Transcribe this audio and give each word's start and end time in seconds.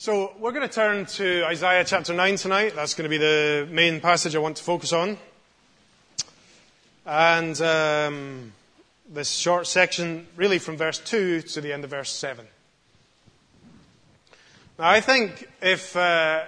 So 0.00 0.32
we're 0.38 0.52
going 0.52 0.62
to 0.62 0.72
turn 0.72 1.06
to 1.06 1.44
Isaiah 1.46 1.82
chapter 1.84 2.14
9 2.14 2.36
tonight. 2.36 2.76
That's 2.76 2.94
going 2.94 3.02
to 3.02 3.08
be 3.08 3.18
the 3.18 3.66
main 3.68 4.00
passage 4.00 4.36
I 4.36 4.38
want 4.38 4.58
to 4.58 4.62
focus 4.62 4.92
on. 4.92 5.18
And 7.04 7.60
um, 7.60 8.52
this 9.12 9.28
short 9.28 9.66
section, 9.66 10.28
really 10.36 10.60
from 10.60 10.76
verse 10.76 11.00
2 11.00 11.42
to 11.42 11.60
the 11.60 11.72
end 11.72 11.82
of 11.82 11.90
verse 11.90 12.12
7. 12.12 12.46
Now, 14.78 14.88
I 14.88 15.00
think 15.00 15.48
if 15.60 15.96
uh, 15.96 16.44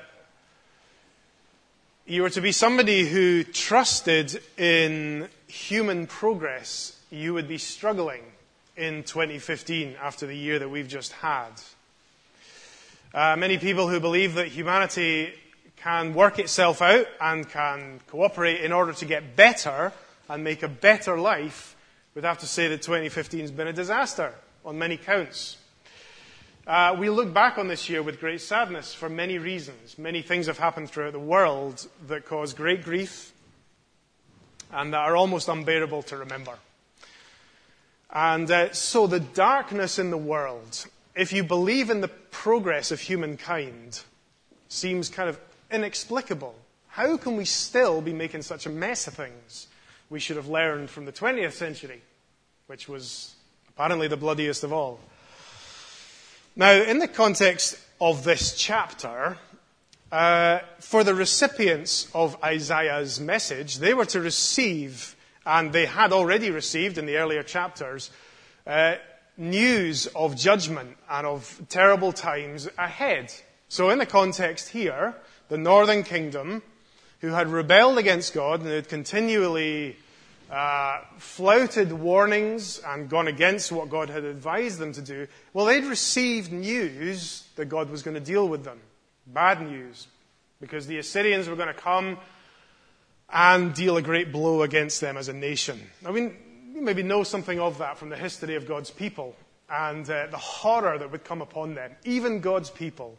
you 2.06 2.22
were 2.22 2.30
to 2.30 2.40
be 2.40 2.52
somebody 2.52 3.04
who 3.04 3.42
trusted 3.42 4.40
in 4.58 5.28
human 5.48 6.06
progress, 6.06 6.96
you 7.10 7.34
would 7.34 7.48
be 7.48 7.58
struggling 7.58 8.22
in 8.76 9.02
2015 9.02 9.96
after 10.00 10.24
the 10.24 10.36
year 10.36 10.60
that 10.60 10.68
we've 10.68 10.86
just 10.86 11.10
had. 11.14 11.50
Uh, 13.12 13.34
many 13.36 13.58
people 13.58 13.88
who 13.88 13.98
believe 13.98 14.34
that 14.34 14.46
humanity 14.46 15.32
can 15.74 16.14
work 16.14 16.38
itself 16.38 16.80
out 16.80 17.06
and 17.20 17.48
can 17.48 17.98
cooperate 18.06 18.60
in 18.60 18.72
order 18.72 18.92
to 18.92 19.04
get 19.04 19.34
better 19.34 19.92
and 20.28 20.44
make 20.44 20.62
a 20.62 20.68
better 20.68 21.18
life 21.18 21.74
would 22.14 22.22
have 22.22 22.38
to 22.38 22.46
say 22.46 22.68
that 22.68 22.82
2015 22.82 23.40
has 23.40 23.50
been 23.50 23.66
a 23.66 23.72
disaster 23.72 24.32
on 24.64 24.78
many 24.78 24.96
counts. 24.96 25.56
Uh, 26.68 26.94
we 26.96 27.10
look 27.10 27.34
back 27.34 27.58
on 27.58 27.66
this 27.66 27.88
year 27.88 28.00
with 28.00 28.20
great 28.20 28.40
sadness 28.40 28.94
for 28.94 29.08
many 29.08 29.38
reasons. 29.38 29.98
Many 29.98 30.22
things 30.22 30.46
have 30.46 30.58
happened 30.58 30.88
throughout 30.88 31.12
the 31.12 31.18
world 31.18 31.88
that 32.06 32.26
cause 32.26 32.54
great 32.54 32.84
grief 32.84 33.32
and 34.70 34.94
that 34.94 35.00
are 35.00 35.16
almost 35.16 35.48
unbearable 35.48 36.02
to 36.04 36.16
remember. 36.16 36.56
And 38.12 38.48
uh, 38.48 38.72
so 38.72 39.08
the 39.08 39.18
darkness 39.18 39.98
in 39.98 40.10
the 40.10 40.16
world 40.16 40.86
if 41.14 41.32
you 41.32 41.42
believe 41.44 41.90
in 41.90 42.00
the 42.00 42.08
progress 42.08 42.90
of 42.90 43.00
humankind, 43.00 44.00
seems 44.68 45.08
kind 45.08 45.28
of 45.28 45.38
inexplicable. 45.70 46.54
How 46.88 47.16
can 47.16 47.36
we 47.36 47.44
still 47.44 48.00
be 48.00 48.12
making 48.12 48.42
such 48.42 48.66
a 48.66 48.70
mess 48.70 49.06
of 49.06 49.14
things? 49.14 49.68
We 50.08 50.20
should 50.20 50.36
have 50.36 50.48
learned 50.48 50.90
from 50.90 51.04
the 51.04 51.12
20th 51.12 51.52
century, 51.52 52.02
which 52.66 52.88
was 52.88 53.34
apparently 53.68 54.08
the 54.08 54.16
bloodiest 54.16 54.64
of 54.64 54.72
all. 54.72 55.00
Now, 56.56 56.72
in 56.72 56.98
the 56.98 57.08
context 57.08 57.78
of 58.00 58.24
this 58.24 58.56
chapter, 58.56 59.38
uh, 60.10 60.58
for 60.80 61.04
the 61.04 61.14
recipients 61.14 62.08
of 62.14 62.42
Isaiah's 62.42 63.20
message, 63.20 63.78
they 63.78 63.94
were 63.94 64.06
to 64.06 64.20
receive, 64.20 65.14
and 65.46 65.72
they 65.72 65.86
had 65.86 66.12
already 66.12 66.50
received 66.50 66.98
in 66.98 67.06
the 67.06 67.16
earlier 67.16 67.44
chapters, 67.44 68.10
uh, 68.66 68.96
news 69.40 70.06
of 70.08 70.36
judgment 70.36 70.96
and 71.08 71.26
of 71.26 71.60
terrible 71.68 72.12
times 72.12 72.68
ahead. 72.78 73.32
So, 73.68 73.90
in 73.90 73.98
the 73.98 74.06
context 74.06 74.68
here, 74.68 75.14
the 75.48 75.58
northern 75.58 76.02
kingdom, 76.02 76.62
who 77.20 77.28
had 77.28 77.48
rebelled 77.48 77.98
against 77.98 78.34
God 78.34 78.60
and 78.60 78.70
had 78.70 78.88
continually 78.88 79.96
uh, 80.50 81.00
flouted 81.18 81.92
warnings 81.92 82.80
and 82.86 83.08
gone 83.08 83.28
against 83.28 83.72
what 83.72 83.88
God 83.88 84.10
had 84.10 84.24
advised 84.24 84.78
them 84.78 84.92
to 84.92 85.02
do, 85.02 85.26
well, 85.54 85.66
they'd 85.66 85.84
received 85.84 86.52
news 86.52 87.44
that 87.56 87.66
God 87.66 87.90
was 87.90 88.02
going 88.02 88.14
to 88.14 88.20
deal 88.20 88.48
with 88.48 88.64
them. 88.64 88.78
Bad 89.26 89.62
news. 89.62 90.06
Because 90.60 90.86
the 90.86 90.98
Assyrians 90.98 91.48
were 91.48 91.56
going 91.56 91.68
to 91.68 91.74
come 91.74 92.18
and 93.32 93.72
deal 93.74 93.96
a 93.96 94.02
great 94.02 94.32
blow 94.32 94.62
against 94.62 95.00
them 95.00 95.16
as 95.16 95.28
a 95.28 95.32
nation. 95.32 95.80
I 96.04 96.10
mean, 96.10 96.36
you 96.80 96.86
maybe 96.86 97.02
know 97.02 97.22
something 97.22 97.60
of 97.60 97.76
that 97.78 97.98
from 97.98 98.08
the 98.08 98.16
history 98.16 98.56
of 98.56 98.66
God's 98.66 98.90
people 98.90 99.36
and 99.68 100.08
uh, 100.08 100.26
the 100.30 100.38
horror 100.38 100.96
that 100.96 101.12
would 101.12 101.24
come 101.24 101.42
upon 101.42 101.74
them, 101.74 101.92
even 102.04 102.40
God's 102.40 102.70
people. 102.70 103.18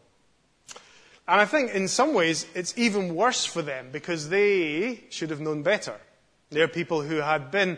And 1.27 1.39
I 1.39 1.45
think 1.45 1.71
in 1.71 1.87
some 1.87 2.15
ways 2.15 2.47
it's 2.55 2.75
even 2.75 3.13
worse 3.13 3.45
for 3.45 3.61
them 3.61 3.89
because 3.91 4.29
they 4.29 5.03
should 5.11 5.29
have 5.29 5.39
known 5.39 5.61
better. 5.61 5.95
They're 6.49 6.67
people 6.67 7.03
who 7.03 7.17
had 7.17 7.51
been 7.51 7.77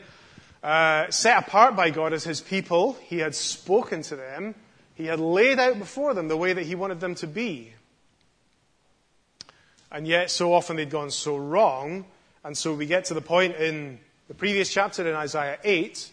uh, 0.63 1.11
set 1.11 1.37
apart 1.37 1.75
by 1.75 1.89
God 1.89 2.13
as 2.13 2.23
his 2.23 2.39
people. 2.39 2.93
He 3.03 3.19
had 3.19 3.35
spoken 3.35 4.01
to 4.03 4.15
them. 4.15 4.55
He 4.95 5.05
had 5.05 5.19
laid 5.19 5.59
out 5.59 5.79
before 5.79 6.13
them 6.13 6.29
the 6.29 6.37
way 6.37 6.53
that 6.53 6.63
he 6.63 6.75
wanted 6.75 7.01
them 7.01 7.15
to 7.15 7.27
be. 7.27 7.73
And 9.91 10.07
yet, 10.07 10.31
so 10.31 10.53
often 10.53 10.77
they'd 10.77 10.89
gone 10.89 11.11
so 11.11 11.35
wrong. 11.35 12.05
And 12.43 12.57
so 12.57 12.73
we 12.73 12.85
get 12.85 13.05
to 13.05 13.13
the 13.13 13.21
point 13.21 13.57
in 13.57 13.99
the 14.29 14.33
previous 14.33 14.71
chapter 14.71 15.05
in 15.07 15.15
Isaiah 15.15 15.57
8, 15.63 16.11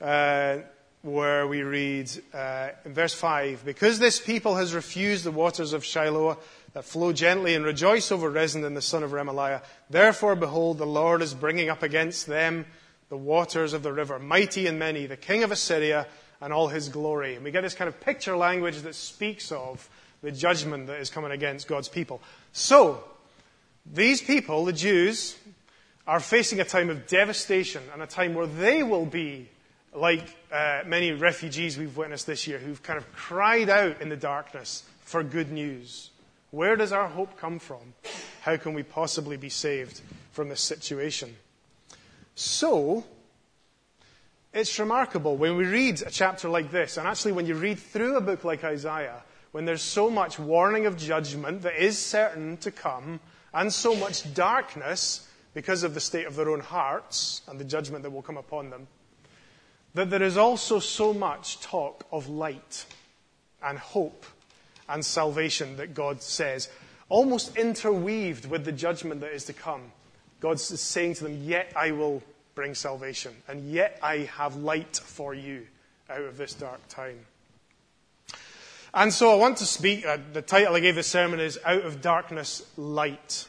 uh, 0.00 0.58
where 1.02 1.46
we 1.46 1.62
read 1.62 2.10
uh, 2.32 2.70
in 2.84 2.94
verse 2.94 3.12
5 3.12 3.62
Because 3.64 3.98
this 3.98 4.18
people 4.18 4.56
has 4.56 4.74
refused 4.74 5.24
the 5.24 5.30
waters 5.30 5.74
of 5.74 5.84
Shiloh 5.84 6.38
that 6.72 6.84
flow 6.84 7.12
gently 7.12 7.54
and 7.54 7.64
rejoice 7.64 8.10
over 8.10 8.30
Rezin 8.30 8.64
and 8.64 8.74
the 8.74 8.82
son 8.82 9.02
of 9.02 9.10
Remaliah, 9.10 9.62
therefore, 9.90 10.34
behold, 10.34 10.78
the 10.78 10.86
Lord 10.86 11.20
is 11.20 11.34
bringing 11.34 11.68
up 11.68 11.82
against 11.82 12.26
them 12.26 12.64
the 13.10 13.18
waters 13.18 13.74
of 13.74 13.82
the 13.82 13.92
river, 13.92 14.18
mighty 14.18 14.66
and 14.66 14.78
many, 14.78 15.04
the 15.04 15.16
king 15.16 15.42
of 15.42 15.50
Assyria 15.50 16.06
and 16.40 16.54
all 16.54 16.68
his 16.68 16.88
glory. 16.88 17.34
And 17.34 17.44
we 17.44 17.50
get 17.50 17.62
this 17.62 17.74
kind 17.74 17.88
of 17.88 18.00
picture 18.00 18.36
language 18.36 18.78
that 18.78 18.94
speaks 18.94 19.52
of 19.52 19.90
the 20.22 20.32
judgment 20.32 20.86
that 20.86 21.00
is 21.00 21.10
coming 21.10 21.32
against 21.32 21.68
God's 21.68 21.88
people. 21.88 22.22
So, 22.52 23.04
these 23.84 24.22
people, 24.22 24.64
the 24.64 24.72
Jews, 24.72 25.36
are 26.10 26.18
facing 26.18 26.58
a 26.58 26.64
time 26.64 26.90
of 26.90 27.06
devastation 27.06 27.80
and 27.92 28.02
a 28.02 28.06
time 28.06 28.34
where 28.34 28.48
they 28.48 28.82
will 28.82 29.06
be 29.06 29.48
like 29.94 30.24
uh, 30.50 30.80
many 30.84 31.12
refugees 31.12 31.78
we've 31.78 31.96
witnessed 31.96 32.26
this 32.26 32.48
year 32.48 32.58
who've 32.58 32.82
kind 32.82 32.96
of 32.96 33.12
cried 33.12 33.70
out 33.70 34.02
in 34.02 34.08
the 34.08 34.16
darkness 34.16 34.82
for 35.02 35.22
good 35.22 35.52
news. 35.52 36.10
Where 36.50 36.74
does 36.74 36.90
our 36.90 37.06
hope 37.06 37.38
come 37.38 37.60
from? 37.60 37.94
How 38.42 38.56
can 38.56 38.74
we 38.74 38.82
possibly 38.82 39.36
be 39.36 39.50
saved 39.50 40.00
from 40.32 40.48
this 40.48 40.60
situation? 40.60 41.36
So, 42.34 43.04
it's 44.52 44.80
remarkable 44.80 45.36
when 45.36 45.56
we 45.56 45.64
read 45.64 46.02
a 46.02 46.10
chapter 46.10 46.48
like 46.48 46.72
this, 46.72 46.96
and 46.96 47.06
actually 47.06 47.32
when 47.32 47.46
you 47.46 47.54
read 47.54 47.78
through 47.78 48.16
a 48.16 48.20
book 48.20 48.42
like 48.42 48.64
Isaiah, 48.64 49.22
when 49.52 49.64
there's 49.64 49.80
so 49.80 50.10
much 50.10 50.40
warning 50.40 50.86
of 50.86 50.96
judgment 50.96 51.62
that 51.62 51.80
is 51.80 51.96
certain 51.96 52.56
to 52.56 52.72
come, 52.72 53.20
and 53.54 53.72
so 53.72 53.94
much 53.94 54.34
darkness 54.34 55.28
because 55.54 55.82
of 55.82 55.94
the 55.94 56.00
state 56.00 56.26
of 56.26 56.36
their 56.36 56.50
own 56.50 56.60
hearts 56.60 57.42
and 57.48 57.58
the 57.58 57.64
judgment 57.64 58.02
that 58.02 58.10
will 58.10 58.22
come 58.22 58.36
upon 58.36 58.70
them, 58.70 58.86
that 59.94 60.10
there 60.10 60.22
is 60.22 60.36
also 60.36 60.78
so 60.78 61.12
much 61.12 61.60
talk 61.60 62.06
of 62.12 62.28
light 62.28 62.86
and 63.62 63.78
hope 63.78 64.24
and 64.88 65.04
salvation 65.04 65.76
that 65.76 65.94
God 65.94 66.22
says, 66.22 66.68
almost 67.08 67.56
interweaved 67.56 68.46
with 68.46 68.64
the 68.64 68.72
judgment 68.72 69.20
that 69.20 69.32
is 69.32 69.44
to 69.46 69.52
come. 69.52 69.92
God 70.40 70.56
is 70.56 70.80
saying 70.80 71.14
to 71.14 71.24
them, 71.24 71.42
Yet 71.42 71.72
I 71.76 71.90
will 71.92 72.22
bring 72.54 72.74
salvation, 72.74 73.34
and 73.48 73.70
yet 73.70 73.98
I 74.02 74.30
have 74.36 74.56
light 74.56 74.96
for 74.96 75.34
you 75.34 75.66
out 76.08 76.22
of 76.22 76.36
this 76.36 76.54
dark 76.54 76.80
time. 76.88 77.26
And 78.92 79.12
so 79.12 79.30
I 79.30 79.36
want 79.36 79.58
to 79.58 79.66
speak, 79.66 80.04
uh, 80.04 80.18
the 80.32 80.42
title 80.42 80.74
I 80.74 80.80
gave 80.80 80.96
this 80.96 81.06
sermon 81.06 81.38
is 81.38 81.58
Out 81.64 81.82
of 81.82 82.00
Darkness, 82.00 82.66
Light. 82.76 83.46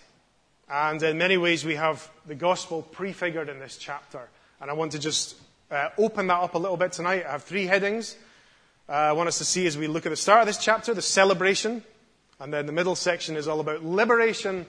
And 0.72 1.04
in 1.04 1.18
many 1.18 1.36
ways, 1.36 1.66
we 1.66 1.76
have 1.76 2.10
the 2.26 2.34
gospel 2.34 2.82
prefigured 2.82 3.50
in 3.50 3.60
this 3.60 3.76
chapter. 3.76 4.30
And 4.62 4.72
I 4.72 4.74
want 4.74 4.94
to 4.94 5.00
just 5.00 5.36
uh, 5.70 5.90
open 5.98 6.28
that 6.28 6.40
up 6.40 6.56
a 6.56 6.58
little 6.58 6.78
bit 6.78 6.94
tonight. 6.94 7.26
I 7.28 7.32
have 7.32 7.44
three 7.44 7.66
headings. 7.66 8.16
Uh, 8.88 8.94
I 8.94 9.12
want 9.12 9.28
us 9.28 9.38
to 9.40 9.44
see 9.44 9.68
as 9.68 9.78
we 9.78 9.88
look 9.88 10.06
at 10.06 10.12
the 10.12 10.16
start 10.16 10.40
of 10.40 10.48
this 10.48 10.58
chapter 10.58 10.94
the 10.94 11.02
celebration. 11.02 11.84
And 12.40 12.54
then 12.54 12.68
the 12.68 12.72
middle 12.72 12.96
section 12.96 13.36
is 13.36 13.50
all 13.50 13.60
about 13.60 13.84
liberation. 13.84 14.66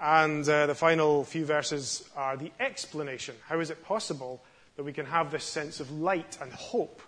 And 0.00 0.48
uh, 0.48 0.64
the 0.64 0.74
final 0.74 1.24
few 1.24 1.44
verses 1.44 2.08
are 2.16 2.38
the 2.38 2.50
explanation. 2.58 3.34
How 3.46 3.60
is 3.60 3.68
it 3.68 3.84
possible 3.84 4.42
that 4.76 4.84
we 4.84 4.94
can 4.94 5.04
have 5.04 5.30
this 5.30 5.44
sense 5.44 5.78
of 5.78 5.90
light 5.90 6.38
and 6.40 6.54
hope 6.54 7.02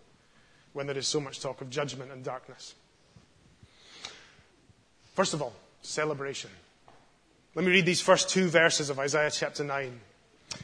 when 0.75 0.87
there 0.87 0.99
is 0.99 1.07
so 1.07 1.21
much 1.21 1.41
talk 1.41 1.63
of 1.63 1.71
judgment 1.71 2.13
and 2.13 2.23
darkness? 2.23 2.75
First 5.15 5.33
of 5.33 5.41
all, 5.41 5.55
celebration. 5.81 6.51
Let 7.57 7.65
me 7.65 7.73
read 7.73 7.87
these 7.87 8.03
first 8.03 8.29
two 8.29 8.49
verses 8.49 8.91
of 8.91 8.99
Isaiah 8.99 9.31
chapter 9.31 9.65
9. 9.65 10.01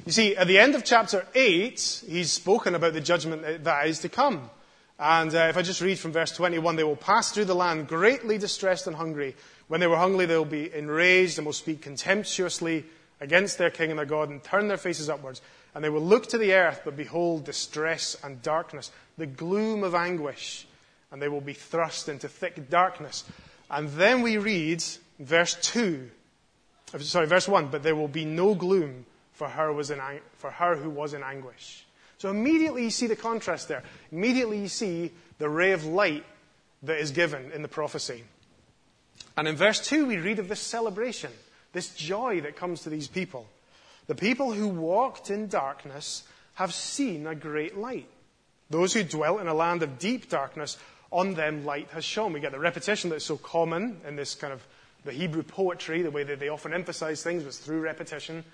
You 0.04 0.12
see, 0.12 0.36
at 0.36 0.46
the 0.46 0.58
end 0.58 0.74
of 0.74 0.84
chapter 0.84 1.26
8, 1.34 2.04
he's 2.06 2.30
spoken 2.30 2.74
about 2.74 2.92
the 2.92 3.00
judgment 3.00 3.64
that 3.64 3.86
is 3.86 4.00
to 4.00 4.10
come. 4.10 4.50
And 4.98 5.34
uh, 5.34 5.46
if 5.48 5.56
I 5.56 5.62
just 5.62 5.80
read 5.80 5.98
from 5.98 6.12
verse 6.12 6.32
21, 6.32 6.76
they 6.76 6.84
will 6.84 6.94
pass 6.94 7.32
through 7.32 7.46
the 7.46 7.54
land 7.54 7.88
greatly 7.88 8.36
distressed 8.36 8.86
and 8.86 8.94
hungry. 8.94 9.34
When 9.68 9.80
they 9.80 9.86
were 9.86 9.96
hungry, 9.96 10.26
they 10.26 10.36
will 10.36 10.44
be 10.44 10.70
enraged 10.70 11.38
and 11.38 11.46
will 11.46 11.54
speak 11.54 11.80
contemptuously 11.80 12.84
against 13.22 13.56
their 13.56 13.70
king 13.70 13.88
and 13.88 13.98
their 13.98 14.04
God 14.04 14.28
and 14.28 14.44
turn 14.44 14.68
their 14.68 14.76
faces 14.76 15.08
upwards. 15.08 15.40
And 15.74 15.82
they 15.82 15.88
will 15.88 16.02
look 16.02 16.26
to 16.26 16.36
the 16.36 16.52
earth, 16.52 16.82
but 16.84 16.94
behold 16.94 17.46
distress 17.46 18.18
and 18.22 18.42
darkness, 18.42 18.90
the 19.16 19.24
gloom 19.24 19.82
of 19.82 19.94
anguish. 19.94 20.66
And 21.10 21.22
they 21.22 21.28
will 21.28 21.40
be 21.40 21.54
thrust 21.54 22.10
into 22.10 22.28
thick 22.28 22.68
darkness. 22.68 23.24
And 23.70 23.88
then 23.92 24.20
we 24.20 24.36
read, 24.36 24.84
verse 25.18 25.54
2, 25.62 26.10
Uh, 26.92 26.98
sorry, 26.98 27.26
verse 27.26 27.48
1, 27.48 27.68
but 27.68 27.82
there 27.82 27.96
will 27.96 28.08
be 28.08 28.24
no 28.24 28.54
gloom 28.54 29.06
for 29.32 29.48
her, 29.48 29.72
was 29.72 29.90
in, 29.90 30.00
for 30.36 30.50
her 30.50 30.76
who 30.76 30.90
was 30.90 31.14
in 31.14 31.22
anguish. 31.22 31.84
So 32.18 32.30
immediately 32.30 32.84
you 32.84 32.90
see 32.90 33.06
the 33.06 33.16
contrast 33.16 33.68
there. 33.68 33.82
Immediately 34.12 34.60
you 34.60 34.68
see 34.68 35.10
the 35.38 35.48
ray 35.48 35.72
of 35.72 35.84
light 35.84 36.24
that 36.82 36.98
is 36.98 37.10
given 37.10 37.50
in 37.52 37.62
the 37.62 37.68
prophecy. 37.68 38.24
And 39.36 39.48
in 39.48 39.56
verse 39.56 39.80
2, 39.86 40.06
we 40.06 40.18
read 40.18 40.38
of 40.38 40.48
this 40.48 40.60
celebration, 40.60 41.32
this 41.72 41.94
joy 41.94 42.40
that 42.42 42.56
comes 42.56 42.82
to 42.82 42.90
these 42.90 43.08
people. 43.08 43.46
The 44.06 44.14
people 44.14 44.52
who 44.52 44.68
walked 44.68 45.30
in 45.30 45.48
darkness 45.48 46.24
have 46.54 46.74
seen 46.74 47.26
a 47.26 47.34
great 47.34 47.76
light. 47.76 48.08
Those 48.68 48.92
who 48.92 49.04
dwelt 49.04 49.40
in 49.40 49.48
a 49.48 49.54
land 49.54 49.82
of 49.82 49.98
deep 49.98 50.28
darkness, 50.28 50.78
on 51.10 51.34
them 51.34 51.64
light 51.64 51.88
has 51.90 52.04
shone. 52.04 52.32
We 52.32 52.40
get 52.40 52.52
the 52.52 52.58
repetition 52.58 53.10
that's 53.10 53.24
so 53.24 53.36
common 53.36 54.00
in 54.06 54.16
this 54.16 54.34
kind 54.34 54.52
of 54.52 54.62
the 55.04 55.12
Hebrew 55.12 55.42
poetry, 55.42 56.02
the 56.02 56.10
way 56.10 56.22
that 56.24 56.38
they 56.38 56.48
often 56.48 56.72
emphasize 56.72 57.22
things 57.22 57.44
was 57.44 57.58
through 57.58 57.80
repetition 57.80 58.44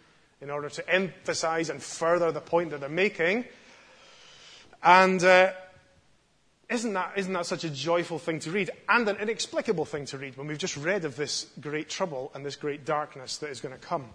in 0.41 0.51
order 0.51 0.69
to 0.71 0.89
emphasize 0.89 1.69
and 1.69 1.83
further 1.83 2.33
the 2.33 2.41
point 2.41 2.71
that 2.71 2.81
they're 2.81 2.89
making. 2.89 3.45
And 4.83 5.23
uh, 5.23 5.53
isn't, 6.71 6.93
that, 6.93 7.13
isn't 7.17 7.33
that 7.33 7.47
such 7.47 7.65
a 7.65 7.71
joyful 7.71 8.19
thing 8.19 8.39
to 8.41 8.51
read 8.51 8.71
and 8.89 9.09
an 9.09 9.17
inexplicable 9.17 9.85
thing 9.85 10.05
to 10.07 10.19
read 10.19 10.37
when 10.37 10.47
we've 10.47 10.59
just 10.59 10.77
read 10.77 11.05
of 11.05 11.17
this 11.17 11.47
great 11.61 11.89
trouble 11.89 12.31
and 12.35 12.45
this 12.47 12.57
great 12.57 12.85
darkness 12.85 13.39
that 13.39 13.51
is 13.51 13.61
going 13.61 13.75
to 13.75 13.81
come? 13.81 14.07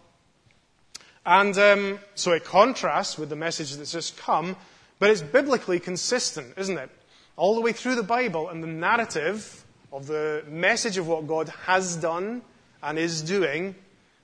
And 1.25 1.57
um, 1.57 1.99
so 2.15 2.31
it 2.31 2.43
contrasts 2.43 3.17
with 3.17 3.29
the 3.29 3.35
message 3.35 3.75
that's 3.75 3.91
just 3.91 4.17
come, 4.17 4.55
but 4.99 5.09
it's 5.09 5.21
biblically 5.21 5.79
consistent, 5.79 6.53
isn't 6.57 6.77
it? 6.77 6.89
All 7.35 7.55
the 7.55 7.61
way 7.61 7.71
through 7.71 7.95
the 7.95 8.03
Bible 8.03 8.49
and 8.49 8.61
the 8.61 8.67
narrative 8.67 9.62
of 9.93 10.07
the 10.07 10.43
message 10.47 10.97
of 10.97 11.07
what 11.07 11.27
God 11.27 11.49
has 11.65 11.95
done 11.95 12.41
and 12.81 12.97
is 12.97 13.21
doing 13.21 13.75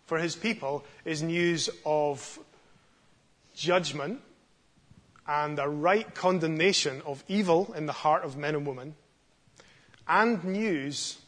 for 0.07 0.17
his 0.17 0.35
people 0.35 0.83
is 1.05 1.21
news 1.21 1.69
of 1.85 2.39
judgment 3.55 4.19
and 5.27 5.59
a 5.59 5.69
right 5.69 6.15
condemnation 6.15 7.03
of 7.05 7.23
evil 7.27 7.71
in 7.77 7.85
the 7.85 7.93
heart 7.93 8.25
of 8.25 8.35
men 8.35 8.55
and 8.55 8.65
women, 8.65 8.95
and 10.07 10.43
news 10.43 11.19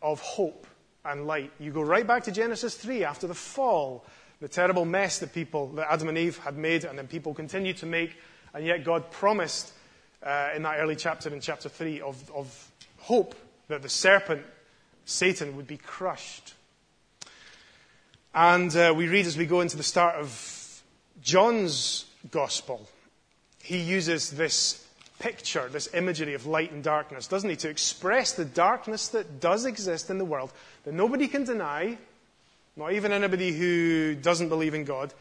of 0.00 0.20
hope 0.20 0.68
and 1.04 1.26
light. 1.26 1.50
You 1.58 1.72
go 1.72 1.82
right 1.82 2.06
back 2.06 2.22
to 2.24 2.30
Genesis 2.30 2.76
3 2.76 3.02
after 3.02 3.26
the 3.26 3.34
fall, 3.34 4.04
the 4.40 4.46
terrible 4.46 4.84
mess 4.84 5.18
that 5.18 5.34
people, 5.34 5.66
that 5.70 5.90
Adam 5.90 6.08
and 6.08 6.16
Eve 6.16 6.38
had 6.38 6.56
made, 6.56 6.84
and 6.84 6.96
then 6.96 7.08
people 7.08 7.34
continued 7.34 7.78
to 7.78 7.86
make, 7.86 8.16
and 8.54 8.64
yet 8.64 8.84
God 8.84 9.10
promised 9.10 9.72
uh, 10.22 10.50
in 10.54 10.62
that 10.62 10.78
early 10.78 10.94
chapter, 10.94 11.28
in 11.34 11.40
chapter 11.40 11.68
3, 11.68 12.02
of, 12.02 12.30
of 12.30 12.70
hope 12.98 13.34
that 13.70 13.82
the 13.82 13.88
serpent, 13.88 14.42
Satan, 15.04 15.56
would 15.56 15.66
be 15.66 15.76
crushed. 15.76 16.54
And 18.34 18.74
uh, 18.76 18.92
we 18.96 19.08
read 19.08 19.26
as 19.26 19.36
we 19.36 19.46
go 19.46 19.60
into 19.60 19.76
the 19.76 19.82
start 19.82 20.16
of 20.16 20.82
John's 21.22 22.04
gospel, 22.30 22.88
he 23.62 23.78
uses 23.78 24.30
this 24.30 24.86
picture, 25.18 25.68
this 25.68 25.92
imagery 25.94 26.34
of 26.34 26.46
light 26.46 26.72
and 26.72 26.82
darkness, 26.82 27.26
doesn't 27.26 27.50
he, 27.50 27.56
to 27.56 27.68
express 27.68 28.32
the 28.32 28.44
darkness 28.44 29.08
that 29.08 29.40
does 29.40 29.66
exist 29.66 30.10
in 30.10 30.18
the 30.18 30.24
world, 30.24 30.52
that 30.84 30.94
nobody 30.94 31.28
can 31.28 31.44
deny, 31.44 31.98
not 32.76 32.92
even 32.92 33.12
anybody 33.12 33.52
who 33.52 34.14
doesn't 34.14 34.48
believe 34.48 34.74
in 34.74 34.84
God, 34.84 35.12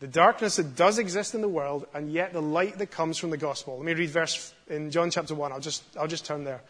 the 0.00 0.06
darkness 0.06 0.56
that 0.56 0.76
does 0.76 0.98
exist 0.98 1.34
in 1.34 1.40
the 1.40 1.48
world, 1.48 1.86
and 1.94 2.12
yet 2.12 2.32
the 2.32 2.42
light 2.42 2.78
that 2.78 2.90
comes 2.90 3.16
from 3.16 3.30
the 3.30 3.36
gospel. 3.36 3.76
Let 3.76 3.84
me 3.84 3.94
read 3.94 4.10
verse 4.10 4.52
in 4.68 4.90
John 4.90 5.10
chapter 5.10 5.34
1. 5.34 5.52
I'll 5.52 5.60
just, 5.60 5.82
I'll 5.98 6.06
just 6.06 6.26
turn 6.26 6.44
there. 6.44 6.60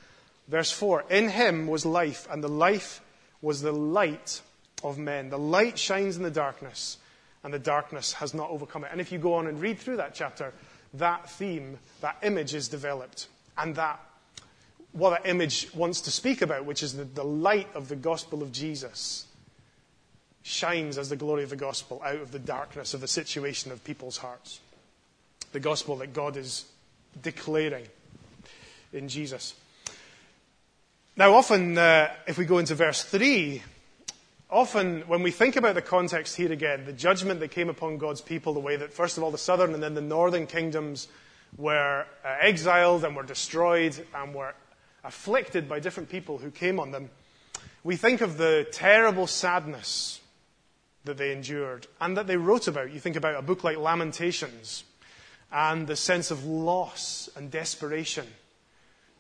Verse 0.48 0.70
4 0.70 1.04
In 1.10 1.28
him 1.28 1.66
was 1.66 1.86
life, 1.86 2.26
and 2.30 2.42
the 2.42 2.48
life 2.48 3.00
was 3.40 3.62
the 3.62 3.72
light 3.72 4.40
of 4.82 4.98
men. 4.98 5.30
The 5.30 5.38
light 5.38 5.78
shines 5.78 6.16
in 6.16 6.22
the 6.22 6.30
darkness, 6.30 6.98
and 7.44 7.52
the 7.52 7.58
darkness 7.58 8.14
has 8.14 8.34
not 8.34 8.50
overcome 8.50 8.84
it. 8.84 8.90
And 8.90 9.00
if 9.00 9.12
you 9.12 9.18
go 9.18 9.34
on 9.34 9.46
and 9.46 9.60
read 9.60 9.78
through 9.78 9.98
that 9.98 10.14
chapter, 10.14 10.52
that 10.94 11.30
theme, 11.30 11.78
that 12.00 12.16
image 12.22 12.54
is 12.54 12.68
developed. 12.68 13.28
And 13.56 13.74
that, 13.76 14.00
what 14.92 15.10
that 15.10 15.28
image 15.28 15.72
wants 15.74 16.00
to 16.02 16.10
speak 16.10 16.42
about, 16.42 16.64
which 16.64 16.82
is 16.82 16.94
the, 16.94 17.04
the 17.04 17.24
light 17.24 17.68
of 17.74 17.88
the 17.88 17.96
gospel 17.96 18.42
of 18.42 18.52
Jesus, 18.52 19.26
shines 20.42 20.96
as 20.96 21.10
the 21.10 21.16
glory 21.16 21.42
of 21.42 21.50
the 21.50 21.56
gospel 21.56 22.00
out 22.02 22.16
of 22.16 22.32
the 22.32 22.38
darkness 22.38 22.94
of 22.94 23.00
the 23.00 23.08
situation 23.08 23.70
of 23.70 23.84
people's 23.84 24.16
hearts. 24.16 24.60
The 25.52 25.60
gospel 25.60 25.96
that 25.96 26.14
God 26.14 26.36
is 26.36 26.64
declaring 27.20 27.86
in 28.92 29.08
Jesus. 29.08 29.54
Now, 31.18 31.34
often, 31.34 31.76
uh, 31.76 32.14
if 32.28 32.38
we 32.38 32.44
go 32.44 32.58
into 32.58 32.76
verse 32.76 33.02
3, 33.02 33.60
often 34.48 35.00
when 35.08 35.24
we 35.24 35.32
think 35.32 35.56
about 35.56 35.74
the 35.74 35.82
context 35.82 36.36
here 36.36 36.52
again, 36.52 36.84
the 36.84 36.92
judgment 36.92 37.40
that 37.40 37.50
came 37.50 37.68
upon 37.68 37.98
God's 37.98 38.20
people, 38.20 38.54
the 38.54 38.60
way 38.60 38.76
that 38.76 38.92
first 38.92 39.16
of 39.16 39.24
all 39.24 39.32
the 39.32 39.36
southern 39.36 39.74
and 39.74 39.82
then 39.82 39.94
the 39.94 40.00
northern 40.00 40.46
kingdoms 40.46 41.08
were 41.56 42.06
uh, 42.24 42.36
exiled 42.40 43.02
and 43.02 43.16
were 43.16 43.24
destroyed 43.24 43.98
and 44.14 44.32
were 44.32 44.54
afflicted 45.02 45.68
by 45.68 45.80
different 45.80 46.08
people 46.08 46.38
who 46.38 46.52
came 46.52 46.78
on 46.78 46.92
them, 46.92 47.10
we 47.82 47.96
think 47.96 48.20
of 48.20 48.38
the 48.38 48.68
terrible 48.70 49.26
sadness 49.26 50.20
that 51.02 51.16
they 51.16 51.32
endured 51.32 51.88
and 52.00 52.16
that 52.16 52.28
they 52.28 52.36
wrote 52.36 52.68
about. 52.68 52.92
You 52.92 53.00
think 53.00 53.16
about 53.16 53.34
a 53.34 53.42
book 53.42 53.64
like 53.64 53.76
Lamentations 53.76 54.84
and 55.50 55.84
the 55.84 55.96
sense 55.96 56.30
of 56.30 56.44
loss 56.44 57.28
and 57.34 57.50
desperation. 57.50 58.28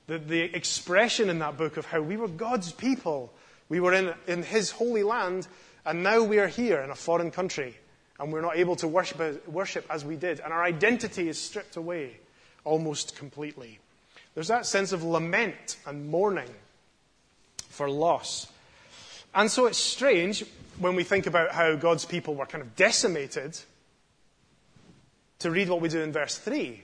The, 0.08 0.18
the 0.18 0.40
expression 0.40 1.30
in 1.30 1.38
that 1.38 1.56
book 1.56 1.76
of 1.76 1.86
how 1.86 2.00
we 2.00 2.16
were 2.16 2.28
God's 2.28 2.72
people 2.72 3.32
we 3.68 3.80
were 3.80 3.92
in, 3.92 4.14
in 4.26 4.42
His 4.42 4.70
holy 4.70 5.02
land, 5.02 5.46
and 5.84 6.02
now 6.02 6.22
we 6.22 6.38
are 6.38 6.48
here 6.48 6.80
in 6.80 6.90
a 6.90 6.94
foreign 6.94 7.30
country, 7.30 7.76
and 8.18 8.32
we're 8.32 8.40
not 8.40 8.56
able 8.56 8.76
to 8.76 8.88
worship, 8.88 9.46
worship 9.46 9.86
as 9.90 10.04
we 10.04 10.16
did, 10.16 10.40
and 10.40 10.52
our 10.52 10.62
identity 10.62 11.28
is 11.28 11.38
stripped 11.38 11.76
away 11.76 12.16
almost 12.64 13.16
completely. 13.16 13.78
There's 14.34 14.48
that 14.48 14.66
sense 14.66 14.92
of 14.92 15.02
lament 15.02 15.76
and 15.86 16.10
mourning 16.10 16.50
for 17.68 17.90
loss. 17.90 18.46
And 19.34 19.50
so 19.50 19.66
it's 19.66 19.78
strange 19.78 20.44
when 20.78 20.96
we 20.96 21.04
think 21.04 21.26
about 21.26 21.52
how 21.52 21.76
God's 21.76 22.04
people 22.04 22.34
were 22.34 22.46
kind 22.46 22.62
of 22.62 22.76
decimated 22.76 23.58
to 25.40 25.50
read 25.50 25.68
what 25.68 25.80
we 25.80 25.88
do 25.88 26.00
in 26.00 26.12
verse 26.12 26.38
3. 26.38 26.82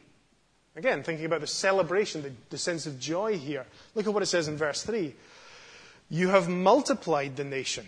Again, 0.76 1.02
thinking 1.02 1.26
about 1.26 1.40
the 1.40 1.46
celebration, 1.46 2.22
the, 2.22 2.32
the 2.50 2.58
sense 2.58 2.86
of 2.86 2.98
joy 2.98 3.38
here. 3.38 3.64
Look 3.94 4.06
at 4.06 4.14
what 4.14 4.22
it 4.22 4.26
says 4.26 4.48
in 4.48 4.56
verse 4.56 4.82
3. 4.82 5.14
You 6.10 6.28
have 6.28 6.48
multiplied 6.48 7.36
the 7.36 7.44
nation. 7.44 7.86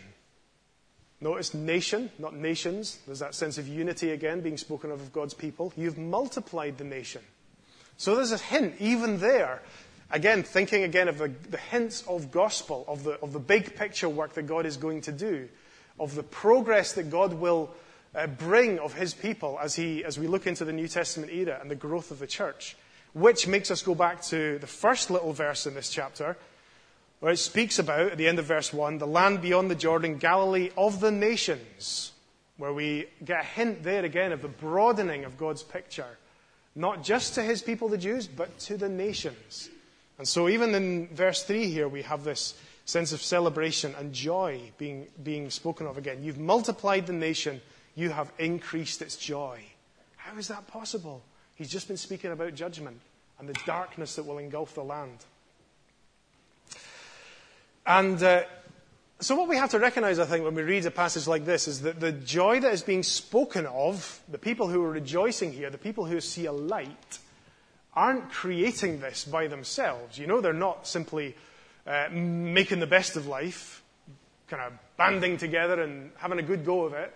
Notice 1.21 1.55
nation, 1.55 2.11
not 2.19 2.35
nations. 2.35 2.99
There's 3.07 3.21
that 3.21 3.35
sense 3.35 3.59
of 3.59 3.67
unity 3.67 4.11
again 4.11 4.41
being 4.41 4.59
spoken 4.59 4.91
of 4.91 5.01
of 5.01 5.13
God's 5.13 5.35
people. 5.35 5.73
You've 5.77 5.99
multiplied 5.99 6.79
the 6.79 6.85
nation. 6.85 7.23
So 7.97 8.15
there's 8.15 8.33
a 8.33 8.39
hint, 8.39 8.75
even 8.79 9.19
there. 9.19 9.63
Again, 10.11 10.43
thinking 10.43 10.85
again 10.85 11.09
of 11.09 11.19
the, 11.19 11.33
the 11.51 11.57
hints 11.57 12.05
of 12.07 12.31
gospel, 12.31 12.85
of 12.87 13.03
the, 13.03 13.13
of 13.21 13.33
the 13.33 13.41
big 13.41 13.75
picture 13.75 14.09
work 14.09 14.35
that 14.35 14.43
God 14.43 14.67
is 14.67 14.77
going 14.77 15.01
to 15.03 15.13
do, 15.13 15.49
of 15.99 16.15
the 16.15 16.23
progress 16.23 16.93
that 16.93 17.11
God 17.11 17.33
will 17.33 17.71
uh, 18.17 18.27
bring 18.27 18.79
of 18.79 18.95
his 18.95 19.15
people 19.15 19.59
as, 19.61 19.75
he, 19.75 20.05
as 20.05 20.19
we 20.19 20.27
look 20.27 20.47
into 20.47 20.65
the 20.65 20.73
New 20.73 20.89
Testament 20.89 21.31
era 21.31 21.59
and 21.61 21.71
the 21.71 21.77
growth 21.77 22.11
of 22.11 22.19
the 22.19 22.27
church. 22.27 22.77
Which 23.13 23.47
makes 23.47 23.71
us 23.71 23.83
go 23.83 23.95
back 23.95 24.23
to 24.25 24.59
the 24.59 24.67
first 24.67 25.11
little 25.11 25.33
verse 25.33 25.67
in 25.67 25.75
this 25.75 25.91
chapter, 25.91 26.37
where 27.21 27.33
it 27.33 27.39
speaks 27.39 27.79
about, 27.79 28.13
at 28.13 28.19
the 28.19 28.29
end 28.29 28.39
of 28.39 28.45
verse 28.45 28.73
1, 28.73 28.99
the 28.99 29.07
land 29.07 29.41
beyond 29.41 29.71
the 29.71 29.75
Jordan, 29.75 30.19
Galilee 30.19 30.71
of 30.77 31.01
the 31.01 31.11
nations, 31.11 32.13
where 32.59 32.73
we 32.73 33.07
get 33.25 33.41
a 33.41 33.47
hint 33.47 33.83
there 33.83 34.05
again 34.05 34.33
of 34.33 34.43
the 34.43 34.49
broadening 34.49 35.25
of 35.25 35.39
God's 35.39 35.63
picture, 35.63 36.19
not 36.75 37.03
just 37.03 37.35
to 37.35 37.43
his 37.43 37.63
people, 37.63 37.89
the 37.89 37.99
Jews, 37.99 38.27
but 38.27 38.59
to 38.61 38.77
the 38.77 38.89
nations. 38.89 39.71
And 40.19 40.27
so, 40.27 40.49
even 40.49 40.75
in 40.75 41.09
verse 41.09 41.43
3 41.43 41.71
here, 41.71 41.89
we 41.89 42.03
have 42.03 42.25
this 42.25 42.55
sense 42.87 43.13
of 43.13 43.23
celebration 43.23 43.95
and 43.99 44.13
joy 44.13 44.61
being, 44.79 45.09
being 45.23 45.51
spoken 45.51 45.87
of 45.87 45.99
again. 45.99 46.23
You've 46.23 46.39
multiplied 46.39 47.07
the 47.07 47.13
nation, 47.13 47.61
you 47.97 48.11
have 48.11 48.31
increased 48.39 49.03
its 49.03 49.17
joy. 49.17 49.61
How 50.17 50.39
is 50.39 50.49
that 50.49 50.69
possible? 50.69 51.23
He's 51.57 51.71
just 51.71 51.89
been 51.89 51.97
speaking 51.97 52.31
about 52.31 52.55
judgment 52.55 53.01
and 53.41 53.49
the 53.49 53.59
darkness 53.67 54.15
that 54.17 54.27
will 54.27 54.39
engulf 54.39 54.75
the 54.75 54.85
land. 54.85 55.19
And 57.87 58.23
uh, 58.23 58.45
so, 59.19 59.35
what 59.35 59.49
we 59.49 59.57
have 59.57 59.71
to 59.71 59.79
recognize, 59.79 60.19
I 60.19 60.27
think, 60.27 60.45
when 60.45 60.55
we 60.55 60.63
read 60.63 60.85
a 60.85 60.91
passage 60.91 61.27
like 61.27 61.47
this 61.47 61.67
is 61.67 61.81
that 61.83 62.01
the 62.01 62.13
joy 62.13 62.61
that 62.61 62.73
is 62.73 62.83
being 62.83 63.03
spoken 63.03 63.65
of, 63.65 64.21
the 64.29 64.39
people 64.39 64.69
who 64.69 64.85
are 64.85 64.91
rejoicing 64.91 65.53
here, 65.53 65.71
the 65.71 65.79
people 65.79 66.05
who 66.05 66.21
see 66.21 66.45
a 66.45 66.53
light, 66.53 67.19
aren't 67.95 68.31
creating 68.31 69.01
this 69.01 69.25
by 69.25 69.47
themselves. 69.47 70.19
You 70.19 70.27
know, 70.27 70.43
they're 70.43 70.53
not 70.53 70.87
simply 70.87 71.35
uh, 71.87 72.09
making 72.11 72.81
the 72.81 72.87
best 72.87 73.17
of 73.17 73.27
life, 73.27 73.83
kind 74.49 74.63
of 74.63 74.73
banding 74.99 75.39
together 75.39 75.81
and 75.81 76.11
having 76.19 76.39
a 76.39 76.43
good 76.43 76.67
go 76.67 76.85
of 76.85 76.93
it. 76.93 77.15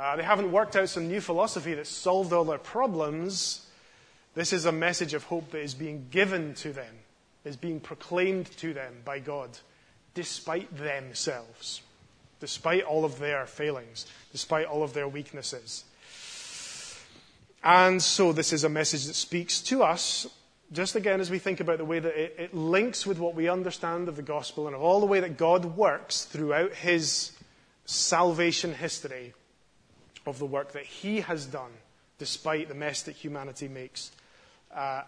Uh, 0.00 0.16
they 0.16 0.22
haven't 0.22 0.50
worked 0.50 0.76
out 0.76 0.88
some 0.88 1.08
new 1.08 1.20
philosophy 1.20 1.74
that 1.74 1.86
solved 1.86 2.32
all 2.32 2.44
their 2.44 2.56
problems. 2.56 3.66
This 4.34 4.54
is 4.54 4.64
a 4.64 4.72
message 4.72 5.12
of 5.12 5.24
hope 5.24 5.50
that 5.50 5.60
is 5.60 5.74
being 5.74 6.06
given 6.10 6.54
to 6.54 6.72
them, 6.72 6.94
is 7.44 7.58
being 7.58 7.80
proclaimed 7.80 8.46
to 8.52 8.72
them 8.72 8.94
by 9.04 9.18
God 9.18 9.50
despite 10.14 10.74
themselves, 10.74 11.82
despite 12.40 12.82
all 12.82 13.04
of 13.04 13.18
their 13.18 13.44
failings, 13.44 14.06
despite 14.32 14.64
all 14.64 14.82
of 14.82 14.94
their 14.94 15.06
weaknesses. 15.06 15.84
And 17.62 18.02
so, 18.02 18.32
this 18.32 18.54
is 18.54 18.64
a 18.64 18.70
message 18.70 19.04
that 19.04 19.14
speaks 19.14 19.60
to 19.64 19.82
us 19.82 20.26
just 20.72 20.96
again 20.96 21.20
as 21.20 21.30
we 21.30 21.38
think 21.38 21.60
about 21.60 21.76
the 21.76 21.84
way 21.84 21.98
that 21.98 22.18
it, 22.18 22.36
it, 22.38 22.54
links 22.54 23.04
with 23.04 23.18
what 23.18 23.34
we 23.34 23.50
understand 23.50 24.08
of 24.08 24.16
the 24.16 24.22
gospel 24.22 24.66
and 24.66 24.74
of 24.74 24.80
all 24.80 25.00
the 25.00 25.04
way 25.04 25.20
that 25.20 25.36
God 25.36 25.76
works 25.76 26.24
throughout 26.24 26.72
his 26.72 27.32
salvation 27.84 28.72
history 28.72 29.34
of 30.26 30.38
the 30.38 30.46
work 30.46 30.72
that 30.72 30.84
he 30.84 31.20
has 31.20 31.46
done 31.46 31.70
despite 32.18 32.68
the 32.68 32.74
mess 32.74 33.02
that 33.02 33.16
humanity 33.16 33.66
makes. 33.66 34.10
Uh, 34.74 35.02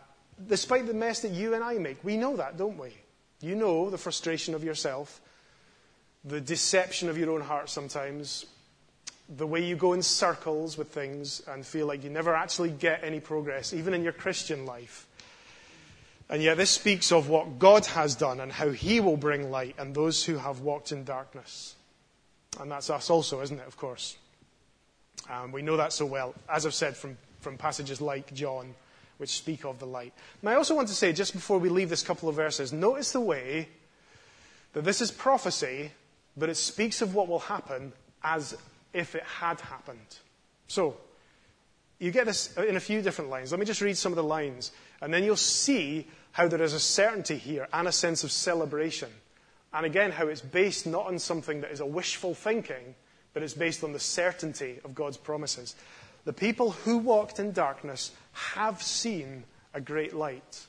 despite 0.49 0.87
the 0.87 0.95
mess 0.95 1.21
that 1.21 1.31
you 1.31 1.55
and 1.55 1.63
I 1.63 1.79
make. 1.79 2.03
We 2.03 2.17
know 2.17 2.37
that, 2.37 2.57
don't 2.57 2.79
we? 2.79 2.93
You 3.41 3.55
know 3.55 3.91
the 3.91 3.99
frustration 3.99 4.55
of 4.55 4.65
yourself, 4.65 5.21
the 6.25 6.41
deception 6.41 7.09
of 7.09 7.19
your 7.19 7.31
own 7.31 7.41
heart 7.41 7.69
sometimes, 7.69 8.47
the 9.29 9.47
way 9.47 9.65
you 9.65 9.77
go 9.77 9.93
in 9.93 10.03
circles 10.03 10.77
with 10.77 10.89
things 10.89 11.43
and 11.49 11.67
feel 11.67 11.87
like 11.87 12.05
you 12.05 12.11
never 12.11 12.35
actually 12.35 12.71
get 12.71 13.05
any 13.05 13.21
progress, 13.21 13.73
even 13.73 13.95
in 13.95 14.03
your 14.03 14.13
Christian 14.13 14.67
life. 14.67 15.07
And 16.29 16.43
yet, 16.43 16.57
this 16.57 16.71
speaks 16.71 17.13
of 17.13 17.29
what 17.29 17.59
God 17.59 17.85
has 17.87 18.15
done 18.15 18.41
and 18.41 18.51
how 18.51 18.71
He 18.71 19.01
will 19.01 19.17
bring 19.17 19.51
light 19.51 19.75
and 19.79 19.95
those 19.95 20.25
who 20.25 20.39
have 20.39 20.61
walked 20.61 20.93
in 20.93 21.05
darkness. 21.05 21.75
And 22.59 22.71
that's 22.71 22.91
us 22.91 23.11
also, 23.11 23.41
isn't 23.43 23.59
it, 23.59 23.67
of 23.67 23.77
course? 23.77 24.17
Um, 25.31 25.53
we 25.53 25.63
know 25.63 25.77
that 25.77 25.93
so 25.93 26.07
well, 26.07 26.35
as 26.49 26.67
I've 26.67 26.75
said 26.75 26.97
from, 26.97 27.17
from 27.41 27.57
passages 27.57 28.01
like 28.01 28.33
John, 28.35 28.75
which 29.19 29.31
speak 29.31 29.65
of 29.65 29.79
the 29.79 29.87
light. 29.87 30.13
And 30.41 30.51
I 30.51 30.55
also 30.55 30.75
want 30.75 30.89
to 30.89 30.95
say, 30.95 31.13
just 31.13 31.33
before 31.33 31.59
we 31.59 31.69
leave 31.69 31.89
this 31.89 32.03
couple 32.03 32.29
of 32.29 32.35
verses, 32.35 32.73
notice 32.73 33.13
the 33.13 33.21
way 33.21 33.69
that 34.73 34.85
this 34.85 35.01
is 35.01 35.11
prophecy, 35.11 35.93
but 36.37 36.49
it 36.49 36.57
speaks 36.57 37.03
of 37.03 37.15
what 37.15 37.29
will 37.29 37.39
happen 37.39 37.93
as 38.25 38.57
if 38.93 39.15
it 39.15 39.23
had 39.23 39.61
happened. 39.61 39.99
So, 40.67 40.97
you 41.99 42.11
get 42.11 42.27
this 42.27 42.57
in 42.57 42.75
a 42.75 42.81
few 42.81 43.01
different 43.01 43.31
lines. 43.31 43.53
Let 43.53 43.61
me 43.61 43.67
just 43.67 43.81
read 43.81 43.97
some 43.97 44.11
of 44.11 44.17
the 44.17 44.25
lines, 44.25 44.73
and 45.01 45.15
then 45.15 45.23
you'll 45.23 45.37
see 45.37 46.09
how 46.33 46.49
there 46.49 46.63
is 46.63 46.73
a 46.73 46.81
certainty 46.81 47.37
here 47.37 47.69
and 47.73 47.87
a 47.87 47.93
sense 47.93 48.25
of 48.25 48.33
celebration. 48.33 49.09
And 49.73 49.87
again, 49.87 50.11
how 50.11 50.27
it's 50.27 50.41
based 50.41 50.87
not 50.87 51.07
on 51.07 51.19
something 51.19 51.61
that 51.61 51.71
is 51.71 51.81
a 51.81 51.87
wishful 51.87 52.35
thinking, 52.35 52.97
but 53.35 53.43
it's 53.43 53.55
based 53.55 53.83
on 53.85 53.93
the 53.93 54.01
certainty 54.01 54.79
of 54.85 54.95
God's 54.95 55.17
promises. 55.17 55.75
The 56.25 56.33
people 56.33 56.71
who 56.71 56.99
walked 56.99 57.39
in 57.39 57.53
darkness 57.53 58.13
have 58.33 58.83
seen 58.83 59.45
a 59.75 59.81
great 59.81 60.15
light. 60.15 60.67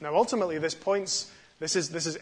Now, 0.00 0.14
ultimately, 0.14 0.58
this 0.58 0.74
points, 0.74 1.30
this 1.58 1.74
is, 1.74 1.88
this 1.88 2.06
is, 2.06 2.18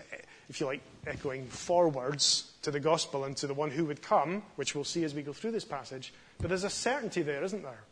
if 0.48 0.60
you 0.60 0.66
like, 0.66 0.80
echoing 1.06 1.46
forwards 1.46 2.50
to 2.62 2.70
the 2.70 2.80
gospel 2.80 3.24
and 3.24 3.36
to 3.36 3.46
the 3.46 3.54
one 3.54 3.70
who 3.70 3.84
would 3.84 4.02
come, 4.02 4.42
which 4.56 4.74
we'll 4.74 4.84
see 4.84 5.04
as 5.04 5.14
we 5.14 5.22
go 5.22 5.32
through 5.32 5.52
this 5.52 5.64
passage. 5.64 6.12
But 6.38 6.48
there's 6.48 6.64
a 6.64 6.70
certainty 6.70 7.22
there, 7.22 7.44
isn't 7.44 7.62
there? 7.62 7.84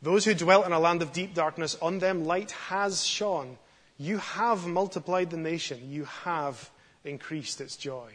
Those 0.00 0.24
who 0.24 0.34
dwelt 0.34 0.66
in 0.66 0.72
a 0.72 0.78
land 0.78 1.02
of 1.02 1.12
deep 1.12 1.34
darkness, 1.34 1.76
on 1.80 1.98
them 1.98 2.24
light 2.24 2.50
has 2.52 3.06
shone. 3.06 3.58
You 3.98 4.18
have 4.18 4.66
multiplied 4.66 5.30
the 5.30 5.36
nation, 5.36 5.90
you 5.90 6.04
have 6.04 6.70
increased 7.04 7.60
its 7.60 7.76
joy. 7.76 8.12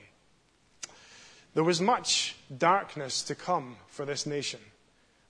There 1.53 1.63
was 1.63 1.81
much 1.81 2.35
darkness 2.55 3.23
to 3.23 3.35
come 3.35 3.77
for 3.87 4.05
this 4.05 4.25
nation, 4.25 4.59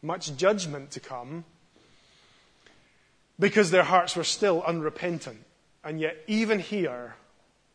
much 0.01 0.35
judgment 0.35 0.91
to 0.91 0.99
come, 0.99 1.45
because 3.39 3.71
their 3.71 3.83
hearts 3.83 4.15
were 4.15 4.23
still 4.23 4.61
unrepentant. 4.63 5.39
And 5.83 5.99
yet, 5.99 6.17
even 6.27 6.59
here, 6.59 7.15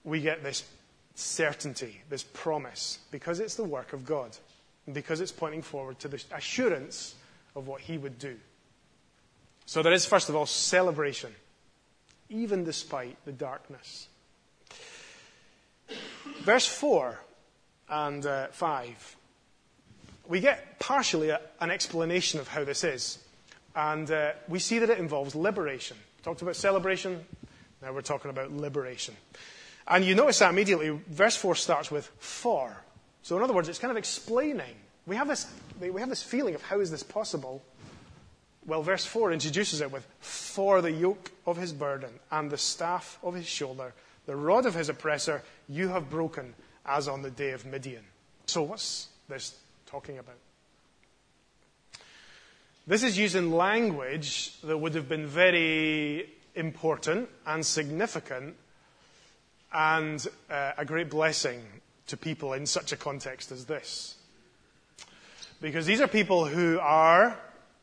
we 0.04 0.20
get 0.20 0.42
this 0.42 0.64
certainty, 1.14 2.02
this 2.10 2.22
promise, 2.22 2.98
because 3.10 3.40
it's 3.40 3.54
the 3.54 3.64
work 3.64 3.92
of 3.92 4.04
God, 4.04 4.36
and 4.84 4.94
because 4.94 5.20
it's 5.20 5.32
pointing 5.32 5.62
forward 5.62 5.98
to 6.00 6.08
the 6.08 6.22
assurance 6.32 7.14
of 7.56 7.66
what 7.66 7.80
He 7.80 7.96
would 7.96 8.18
do. 8.18 8.36
So 9.64 9.82
there 9.82 9.92
is, 9.94 10.04
first 10.04 10.28
of 10.28 10.36
all, 10.36 10.44
celebration, 10.44 11.34
even 12.28 12.64
despite 12.64 13.16
the 13.24 13.32
darkness. 13.32 14.08
Verse 16.42 16.66
4 16.66 17.18
and 17.88 18.24
uh, 18.24 18.46
5, 18.48 19.16
we 20.28 20.40
get 20.40 20.78
partially 20.78 21.30
a, 21.30 21.40
an 21.60 21.70
explanation 21.70 22.40
of 22.40 22.48
how 22.48 22.64
this 22.64 22.84
is. 22.84 23.18
And 23.76 24.10
uh, 24.10 24.32
we 24.48 24.58
see 24.58 24.78
that 24.78 24.90
it 24.90 24.98
involves 24.98 25.34
liberation. 25.34 25.96
Talked 26.22 26.42
about 26.42 26.56
celebration, 26.56 27.24
now 27.82 27.92
we're 27.92 28.00
talking 28.00 28.30
about 28.30 28.52
liberation. 28.52 29.14
And 29.86 30.04
you 30.04 30.14
notice 30.14 30.38
that 30.38 30.50
immediately, 30.50 30.98
verse 31.08 31.36
4 31.36 31.54
starts 31.54 31.90
with 31.90 32.10
for. 32.18 32.74
So, 33.22 33.36
in 33.36 33.42
other 33.42 33.52
words, 33.52 33.68
it's 33.68 33.78
kind 33.78 33.90
of 33.90 33.96
explaining. 33.96 34.74
We 35.06 35.16
have 35.16 35.28
this, 35.28 35.46
we 35.78 36.00
have 36.00 36.08
this 36.08 36.22
feeling 36.22 36.54
of 36.54 36.62
how 36.62 36.80
is 36.80 36.90
this 36.90 37.02
possible? 37.02 37.62
Well, 38.66 38.82
verse 38.82 39.04
4 39.04 39.32
introduces 39.32 39.82
it 39.82 39.92
with 39.92 40.06
for 40.20 40.80
the 40.80 40.90
yoke 40.90 41.30
of 41.46 41.58
his 41.58 41.72
burden 41.72 42.10
and 42.30 42.50
the 42.50 42.56
staff 42.56 43.18
of 43.22 43.34
his 43.34 43.46
shoulder, 43.46 43.92
the 44.24 44.36
rod 44.36 44.64
of 44.64 44.74
his 44.74 44.88
oppressor, 44.88 45.42
you 45.68 45.88
have 45.88 46.08
broken 46.08 46.54
as 46.86 47.08
on 47.08 47.22
the 47.22 47.30
day 47.30 47.50
of 47.50 47.64
Midian. 47.64 48.04
So, 48.46 48.62
what's 48.62 49.08
this 49.28 49.54
talking 49.86 50.18
about? 50.18 50.36
This 52.86 53.02
is 53.02 53.16
using 53.16 53.50
language 53.50 54.60
that 54.62 54.76
would 54.76 54.94
have 54.94 55.08
been 55.08 55.26
very 55.26 56.28
important 56.54 57.28
and 57.46 57.64
significant 57.64 58.56
and 59.72 60.26
uh, 60.50 60.72
a 60.76 60.84
great 60.84 61.08
blessing 61.08 61.62
to 62.06 62.16
people 62.16 62.52
in 62.52 62.66
such 62.66 62.92
a 62.92 62.96
context 62.96 63.50
as 63.50 63.64
this. 63.64 64.16
Because 65.60 65.86
these 65.86 66.02
are 66.02 66.06
people 66.06 66.44
who 66.44 66.78
are 66.78 67.38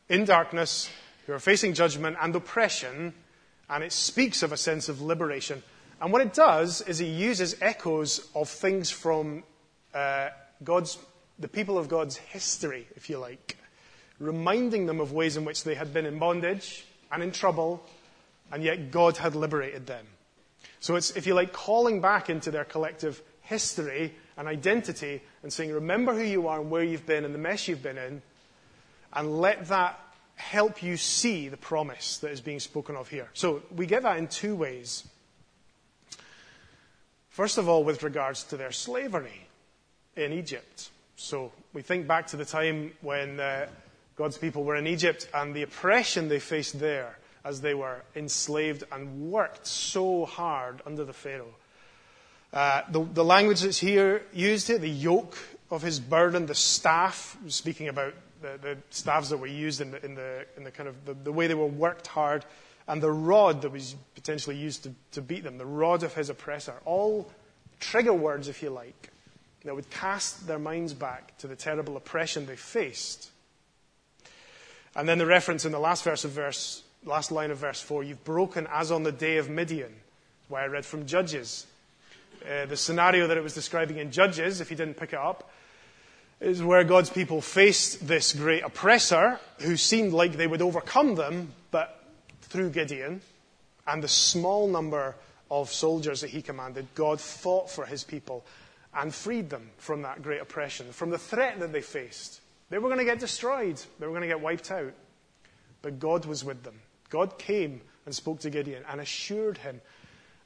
in 0.08 0.24
darkness, 0.24 0.88
who 1.26 1.32
are 1.32 1.40
facing 1.40 1.74
judgment 1.74 2.16
and 2.20 2.34
oppression, 2.36 3.12
and 3.68 3.82
it 3.82 3.92
speaks 3.92 4.42
of 4.42 4.52
a 4.52 4.56
sense 4.56 4.88
of 4.88 5.02
liberation. 5.02 5.62
And 6.02 6.12
what 6.12 6.20
it 6.20 6.34
does 6.34 6.80
is 6.80 7.00
it 7.00 7.06
uses 7.06 7.54
echoes 7.62 8.28
of 8.34 8.48
things 8.48 8.90
from 8.90 9.44
uh, 9.94 10.30
God's, 10.64 10.98
the 11.38 11.46
people 11.46 11.78
of 11.78 11.88
God's 11.88 12.16
history, 12.16 12.88
if 12.96 13.08
you 13.08 13.18
like, 13.18 13.56
reminding 14.18 14.86
them 14.86 15.00
of 15.00 15.12
ways 15.12 15.36
in 15.36 15.44
which 15.44 15.62
they 15.62 15.76
had 15.76 15.94
been 15.94 16.04
in 16.04 16.18
bondage 16.18 16.84
and 17.12 17.22
in 17.22 17.30
trouble, 17.30 17.86
and 18.50 18.64
yet 18.64 18.90
God 18.90 19.16
had 19.16 19.36
liberated 19.36 19.86
them. 19.86 20.04
So 20.80 20.96
it's, 20.96 21.12
if 21.12 21.28
you 21.28 21.34
like, 21.34 21.52
calling 21.52 22.00
back 22.00 22.28
into 22.28 22.50
their 22.50 22.64
collective 22.64 23.22
history 23.42 24.12
and 24.36 24.48
identity 24.48 25.22
and 25.44 25.52
saying, 25.52 25.70
remember 25.72 26.14
who 26.14 26.24
you 26.24 26.48
are 26.48 26.60
and 26.60 26.68
where 26.68 26.82
you've 26.82 27.06
been 27.06 27.24
and 27.24 27.32
the 27.32 27.38
mess 27.38 27.68
you've 27.68 27.82
been 27.82 27.98
in, 27.98 28.22
and 29.12 29.40
let 29.40 29.68
that 29.68 30.00
help 30.34 30.82
you 30.82 30.96
see 30.96 31.48
the 31.48 31.56
promise 31.56 32.18
that 32.18 32.32
is 32.32 32.40
being 32.40 32.58
spoken 32.58 32.96
of 32.96 33.08
here. 33.08 33.28
So 33.34 33.62
we 33.76 33.86
get 33.86 34.02
that 34.02 34.16
in 34.16 34.26
two 34.26 34.56
ways. 34.56 35.04
First 37.32 37.56
of 37.56 37.66
all, 37.66 37.82
with 37.82 38.02
regards 38.02 38.44
to 38.44 38.58
their 38.58 38.72
slavery 38.72 39.48
in 40.16 40.34
Egypt. 40.34 40.90
So 41.16 41.50
we 41.72 41.80
think 41.80 42.06
back 42.06 42.26
to 42.28 42.36
the 42.36 42.44
time 42.44 42.92
when 43.00 43.40
uh, 43.40 43.68
God's 44.16 44.36
people 44.36 44.64
were 44.64 44.76
in 44.76 44.86
Egypt 44.86 45.26
and 45.32 45.54
the 45.54 45.62
oppression 45.62 46.28
they 46.28 46.38
faced 46.38 46.78
there 46.78 47.18
as 47.42 47.62
they 47.62 47.72
were 47.72 48.02
enslaved 48.14 48.84
and 48.92 49.30
worked 49.30 49.66
so 49.66 50.26
hard 50.26 50.82
under 50.84 51.06
the 51.06 51.14
Pharaoh. 51.14 51.54
Uh, 52.52 52.82
the, 52.90 53.02
the, 53.02 53.24
language 53.24 53.62
that's 53.62 53.78
here 53.78 54.22
used 54.34 54.66
here, 54.66 54.76
the 54.76 54.86
yoke 54.86 55.38
of 55.70 55.80
his 55.80 55.98
burden, 56.00 56.44
the 56.44 56.54
staff, 56.54 57.38
speaking 57.48 57.88
about 57.88 58.12
the, 58.42 58.58
the 58.60 58.76
staffs 58.90 59.30
that 59.30 59.38
were 59.38 59.46
used 59.46 59.80
in 59.80 59.92
the, 59.92 60.04
in 60.04 60.14
the, 60.14 60.44
in 60.58 60.64
the 60.64 60.70
kind 60.70 60.86
of 60.86 61.02
the, 61.06 61.14
the, 61.14 61.32
way 61.32 61.46
they 61.46 61.54
were 61.54 61.64
worked 61.64 62.08
hard, 62.08 62.44
and 62.88 63.02
the 63.02 63.10
rod 63.10 63.62
that 63.62 63.70
was 63.70 63.94
potentially 64.14 64.56
used 64.56 64.84
to, 64.84 64.94
to 65.12 65.22
beat 65.22 65.44
them, 65.44 65.58
the 65.58 65.66
rod 65.66 66.02
of 66.02 66.14
his 66.14 66.30
oppressor, 66.30 66.74
all 66.84 67.30
trigger 67.80 68.14
words, 68.14 68.48
if 68.48 68.62
you 68.62 68.70
like, 68.70 69.10
that 69.64 69.74
would 69.74 69.90
cast 69.90 70.46
their 70.46 70.58
minds 70.58 70.92
back 70.92 71.36
to 71.38 71.46
the 71.46 71.56
terrible 71.56 71.96
oppression 71.96 72.46
they 72.46 72.56
faced. 72.56 73.30
And 74.94 75.08
then 75.08 75.18
the 75.18 75.26
reference 75.26 75.64
in 75.64 75.72
the 75.72 75.78
last 75.78 76.04
verse 76.04 76.24
of 76.24 76.32
verse 76.32 76.82
last 77.04 77.32
line 77.32 77.50
of 77.50 77.58
verse 77.58 77.80
4 77.80 78.04
you've 78.04 78.22
broken 78.24 78.68
as 78.72 78.92
on 78.92 79.02
the 79.02 79.12
day 79.12 79.38
of 79.38 79.50
Midian. 79.50 79.92
why 80.48 80.62
I 80.62 80.66
read 80.66 80.86
from 80.86 81.06
Judges. 81.06 81.66
Uh, 82.44 82.66
the 82.66 82.76
scenario 82.76 83.26
that 83.26 83.36
it 83.36 83.42
was 83.42 83.54
describing 83.54 83.98
in 83.98 84.10
Judges, 84.10 84.60
if 84.60 84.70
you 84.70 84.76
didn't 84.76 84.96
pick 84.96 85.12
it 85.12 85.18
up, 85.18 85.50
is 86.40 86.62
where 86.62 86.82
God's 86.82 87.10
people 87.10 87.40
faced 87.40 88.06
this 88.06 88.32
great 88.32 88.64
oppressor 88.64 89.38
who 89.60 89.76
seemed 89.76 90.12
like 90.12 90.32
they 90.32 90.46
would 90.46 90.62
overcome 90.62 91.14
them, 91.14 91.52
through 92.52 92.70
Gideon 92.70 93.22
and 93.86 94.02
the 94.02 94.08
small 94.08 94.68
number 94.68 95.16
of 95.50 95.72
soldiers 95.72 96.20
that 96.20 96.30
he 96.30 96.42
commanded, 96.42 96.86
God 96.94 97.20
fought 97.20 97.70
for 97.70 97.86
his 97.86 98.04
people 98.04 98.44
and 98.94 99.12
freed 99.14 99.48
them 99.48 99.70
from 99.78 100.02
that 100.02 100.22
great 100.22 100.40
oppression, 100.40 100.92
from 100.92 101.08
the 101.08 101.18
threat 101.18 101.58
that 101.60 101.72
they 101.72 101.80
faced. 101.80 102.40
They 102.68 102.78
were 102.78 102.88
going 102.88 102.98
to 102.98 103.06
get 103.06 103.18
destroyed, 103.18 103.82
they 103.98 104.06
were 104.06 104.12
going 104.12 104.22
to 104.22 104.28
get 104.28 104.40
wiped 104.40 104.70
out. 104.70 104.92
But 105.80 105.98
God 105.98 106.26
was 106.26 106.44
with 106.44 106.62
them. 106.62 106.78
God 107.08 107.38
came 107.38 107.80
and 108.04 108.14
spoke 108.14 108.40
to 108.40 108.50
Gideon 108.50 108.84
and 108.88 109.00
assured 109.00 109.58
him, 109.58 109.80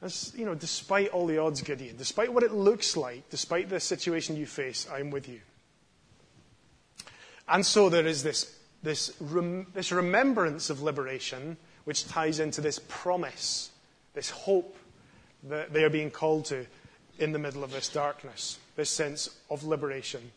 as, 0.00 0.32
you 0.36 0.46
know, 0.46 0.54
despite 0.54 1.10
all 1.10 1.26
the 1.26 1.38
odds, 1.38 1.60
Gideon, 1.62 1.96
despite 1.96 2.32
what 2.32 2.42
it 2.42 2.52
looks 2.52 2.96
like, 2.96 3.28
despite 3.30 3.68
the 3.68 3.80
situation 3.80 4.36
you 4.36 4.46
face, 4.46 4.86
I'm 4.92 5.10
with 5.10 5.28
you. 5.28 5.40
And 7.48 7.64
so 7.64 7.88
there 7.88 8.06
is 8.06 8.22
this, 8.22 8.56
this, 8.82 9.12
rem, 9.20 9.66
this 9.75 9.92
remembrance 9.92 10.70
of 10.70 10.82
liberation 10.82 11.56
which 11.87 12.07
ties 12.09 12.40
into 12.40 12.61
this 12.61 12.81
promise, 12.88 13.71
this 14.12 14.28
hope 14.28 14.76
that 15.45 15.73
they 15.73 15.85
are 15.85 15.90
being 15.90 16.11
called 16.11 16.45
to 16.47 16.66
in 17.19 17.31
the 17.31 17.38
middle 17.38 17.62
of 17.62 17.71
this 17.71 17.88
darkness, 17.88 18.59
this 18.75 18.90
sense 18.90 19.31
of 19.49 19.64
liberation. 19.64 20.33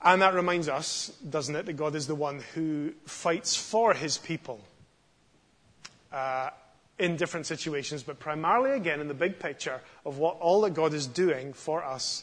And 0.00 0.22
that 0.22 0.34
reminds 0.34 0.68
us, 0.68 1.08
doesn't 1.28 1.54
it, 1.54 1.66
that 1.66 1.72
God 1.72 1.96
is 1.96 2.06
the 2.06 2.14
one 2.14 2.40
who 2.54 2.92
fights 3.04 3.56
for 3.56 3.94
his 3.94 4.16
people 4.16 4.60
uh, 6.12 6.50
in 7.00 7.16
different 7.16 7.46
situations, 7.46 8.04
but 8.04 8.20
primarily, 8.20 8.70
again, 8.76 9.00
in 9.00 9.08
the 9.08 9.14
big 9.14 9.40
picture 9.40 9.80
of 10.06 10.18
what 10.18 10.38
all 10.38 10.60
that 10.60 10.74
God 10.74 10.94
is 10.94 11.06
doing 11.06 11.52
for 11.52 11.84
us 11.84 12.22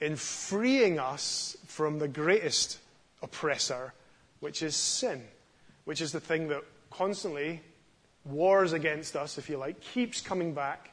in 0.00 0.14
freeing 0.14 1.00
us 1.00 1.56
from 1.66 1.98
the 1.98 2.06
greatest 2.06 2.78
oppressor, 3.22 3.92
which 4.38 4.62
is 4.62 4.76
sin, 4.76 5.22
which 5.84 6.00
is 6.00 6.12
the 6.12 6.20
thing 6.20 6.48
that 6.48 6.62
constantly 6.96 7.60
wars 8.24 8.72
against 8.72 9.16
us, 9.16 9.38
if 9.38 9.50
you 9.50 9.56
like, 9.56 9.80
keeps 9.80 10.20
coming 10.20 10.54
back, 10.54 10.90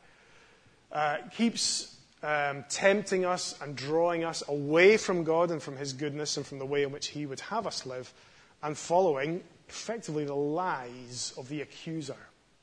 uh, 0.91 1.17
keeps 1.35 1.95
um, 2.23 2.65
tempting 2.69 3.25
us 3.25 3.59
and 3.61 3.75
drawing 3.75 4.23
us 4.23 4.43
away 4.47 4.97
from 4.97 5.23
God 5.23 5.51
and 5.51 5.61
from 5.61 5.77
His 5.77 5.93
goodness 5.93 6.37
and 6.37 6.45
from 6.45 6.59
the 6.59 6.65
way 6.65 6.83
in 6.83 6.91
which 6.91 7.07
He 7.07 7.25
would 7.25 7.39
have 7.39 7.65
us 7.65 7.85
live, 7.85 8.13
and 8.61 8.77
following 8.77 9.43
effectively 9.69 10.25
the 10.25 10.35
lies 10.35 11.33
of 11.37 11.47
the 11.47 11.61
accuser 11.61 12.17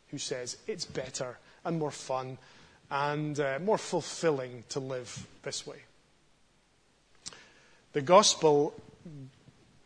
who 0.08 0.18
says 0.18 0.56
it's 0.66 0.84
better 0.84 1.38
and 1.64 1.78
more 1.78 1.90
fun 1.90 2.38
and 2.90 3.40
uh, 3.40 3.58
more 3.62 3.78
fulfilling 3.78 4.64
to 4.68 4.80
live 4.80 5.26
this 5.42 5.66
way. 5.66 5.78
The 7.92 8.02
gospel, 8.02 8.74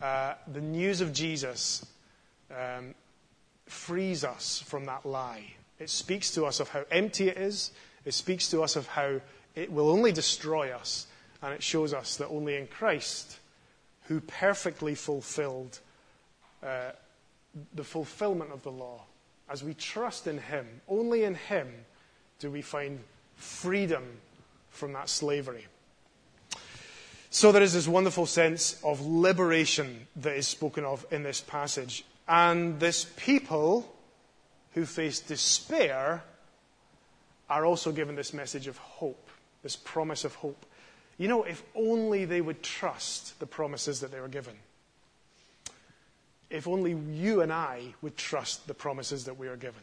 uh, 0.00 0.34
the 0.52 0.60
news 0.60 1.00
of 1.00 1.12
Jesus, 1.12 1.86
um, 2.50 2.94
frees 3.66 4.24
us 4.24 4.62
from 4.66 4.84
that 4.86 5.06
lie. 5.06 5.54
It 5.78 5.90
speaks 5.90 6.30
to 6.32 6.44
us 6.44 6.60
of 6.60 6.68
how 6.68 6.84
empty 6.90 7.28
it 7.28 7.36
is. 7.36 7.72
It 8.04 8.14
speaks 8.14 8.50
to 8.50 8.62
us 8.62 8.76
of 8.76 8.86
how 8.86 9.20
it 9.54 9.72
will 9.72 9.90
only 9.90 10.12
destroy 10.12 10.70
us. 10.70 11.06
And 11.42 11.52
it 11.52 11.62
shows 11.62 11.92
us 11.92 12.16
that 12.16 12.28
only 12.28 12.56
in 12.56 12.66
Christ, 12.66 13.38
who 14.04 14.20
perfectly 14.20 14.94
fulfilled 14.94 15.80
uh, 16.62 16.92
the 17.74 17.84
fulfillment 17.84 18.52
of 18.52 18.62
the 18.62 18.70
law, 18.70 19.02
as 19.48 19.64
we 19.64 19.74
trust 19.74 20.26
in 20.26 20.38
Him, 20.38 20.66
only 20.88 21.24
in 21.24 21.34
Him 21.34 21.68
do 22.38 22.50
we 22.50 22.62
find 22.62 23.00
freedom 23.36 24.04
from 24.70 24.92
that 24.92 25.08
slavery. 25.08 25.66
So 27.30 27.50
there 27.50 27.62
is 27.62 27.72
this 27.72 27.88
wonderful 27.88 28.26
sense 28.26 28.78
of 28.84 29.00
liberation 29.00 30.06
that 30.16 30.36
is 30.36 30.46
spoken 30.46 30.84
of 30.84 31.06
in 31.10 31.22
this 31.22 31.40
passage. 31.40 32.04
And 32.28 32.78
this 32.80 33.04
people 33.16 33.92
who 34.74 34.86
face 34.86 35.20
despair 35.20 36.22
are 37.50 37.66
also 37.66 37.92
given 37.92 38.14
this 38.14 38.32
message 38.32 38.66
of 38.66 38.78
hope, 38.78 39.28
this 39.62 39.76
promise 39.76 40.24
of 40.24 40.34
hope. 40.36 40.64
You 41.18 41.28
know, 41.28 41.42
if 41.42 41.62
only 41.74 42.24
they 42.24 42.40
would 42.40 42.62
trust 42.62 43.38
the 43.38 43.46
promises 43.46 44.00
that 44.00 44.10
they 44.10 44.20
were 44.20 44.28
given. 44.28 44.54
If 46.48 46.66
only 46.66 46.92
you 46.92 47.40
and 47.40 47.52
I 47.52 47.94
would 48.02 48.16
trust 48.16 48.66
the 48.66 48.74
promises 48.74 49.24
that 49.24 49.38
we 49.38 49.48
are 49.48 49.56
given. 49.56 49.82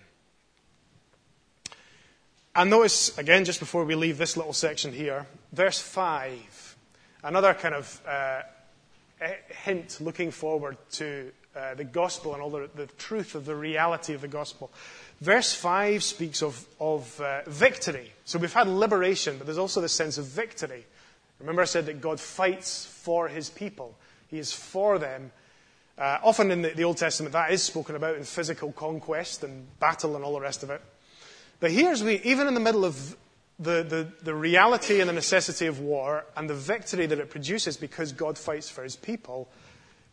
And 2.56 2.70
notice, 2.70 3.18
again, 3.18 3.46
just 3.46 3.60
before 3.60 3.86
we 3.86 3.96
leave 3.96 4.18
this 4.18 4.36
little 4.36 4.54
section 4.54 4.92
here, 4.92 5.28
verse 5.54 5.80
5 5.80 6.76
Another 7.22 7.54
kind 7.54 7.76
of 7.76 8.02
uh, 8.08 8.42
hint 9.66 10.00
looking 10.00 10.32
forward 10.32 10.78
to 10.92 11.32
uh, 11.60 11.76
the 11.76 11.84
gospel 11.84 12.34
and 12.34 12.42
all 12.42 12.50
the, 12.50 12.70
the, 12.76 12.88
truth 12.98 13.36
of 13.36 13.46
the 13.46 13.56
reality 13.56 14.14
of 14.14 14.22
the 14.22 14.28
gospel. 14.28 14.72
Verse 15.22 15.54
5 15.54 16.04
speaks 16.04 16.42
of, 16.42 16.66
of 16.80 17.20
uh, 17.20 17.42
victory. 17.48 18.12
So 18.26 18.40
we've 18.40 18.54
had 18.54 18.68
liberation, 18.68 19.38
but 19.38 19.46
there's 19.46 19.58
also 19.58 19.82
this 19.82 19.94
sense 19.94 20.18
of 20.18 20.26
victory. 20.26 20.86
Remember, 21.40 21.62
I 21.62 21.66
said 21.66 21.86
that 21.88 22.02
God 22.02 22.20
fights 22.20 22.86
for 22.86 23.28
his 23.28 23.50
people, 23.50 23.96
he 24.30 24.38
is 24.40 24.54
for 24.54 25.00
them. 25.00 25.32
Uh, 25.98 26.18
often 26.24 26.50
in 26.50 26.62
the, 26.62 26.70
the 26.70 26.86
Old 26.86 26.96
Testament, 26.96 27.34
that 27.34 27.52
is 27.52 27.62
spoken 27.62 27.98
about 27.98 28.16
in 28.16 28.24
physical 28.24 28.72
conquest 28.72 29.44
and 29.44 29.68
battle 29.80 30.16
and 30.16 30.24
all 30.24 30.34
the 30.34 30.40
rest 30.40 30.64
of 30.64 30.70
it. 30.70 30.82
But 31.60 31.72
here's 31.72 32.02
we, 32.02 32.22
even 32.22 32.48
in 32.48 32.54
the 32.54 32.62
middle 32.62 32.86
of 32.86 33.18
the, 33.60 33.84
the, 33.84 34.08
the 34.24 34.34
reality 34.34 35.02
and 35.02 35.10
the 35.10 35.14
necessity 35.14 35.66
of 35.66 35.82
war 35.82 36.26
and 36.38 36.50
the 36.50 36.56
victory 36.56 37.06
that 37.06 37.20
it 37.20 37.30
produces 37.30 37.76
because 37.76 38.14
God 38.14 38.38
fights 38.38 38.70
for 38.70 38.84
his 38.84 38.96
people, 38.96 39.50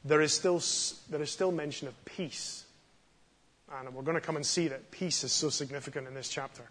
there 0.07 0.21
is 0.21 0.33
still, 0.33 0.63
there 1.11 1.23
is 1.23 1.31
still 1.31 1.53
mention 1.53 1.89
of 1.89 2.05
peace. 2.05 2.65
And 3.79 3.93
we're 3.95 4.03
going 4.03 4.17
to 4.17 4.21
come 4.21 4.37
and 4.37 4.47
see 4.47 4.69
that 4.69 4.91
peace 4.91 5.25
is 5.25 5.33
so 5.33 5.49
significant 5.49 6.07
in 6.07 6.15
this 6.15 6.29
chapter. 6.29 6.63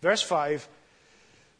Verse 0.00 0.22
5 0.22 0.68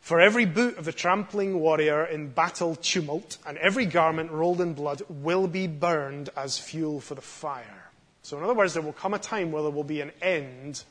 For 0.01 0.21
every 0.21 0.45
boot 0.45 0.79
of 0.79 0.85
the 0.85 0.93
trampling 0.93 1.59
warrior 1.59 2.05
in 2.05 2.29
battle 2.29 2.77
tumult 2.77 3.39
and 3.47 3.59
every 3.59 3.87
garment 3.87 4.31
rolled 4.31 4.61
in 4.61 4.75
blood 4.75 5.03
will 5.09 5.47
be 5.49 5.67
burned 5.67 6.31
as 6.37 6.59
fuel 6.59 7.01
for 7.01 7.15
the 7.15 7.21
fire. 7.21 7.91
So, 8.23 8.39
in 8.39 8.45
other 8.45 8.55
words, 8.55 8.75
there 8.75 8.83
will 8.83 8.93
come 8.93 9.15
a 9.15 9.19
time 9.19 9.51
where 9.51 9.63
there 9.63 9.73
will 9.73 9.83
be 9.83 10.01
an 10.01 10.13
end 10.23 10.85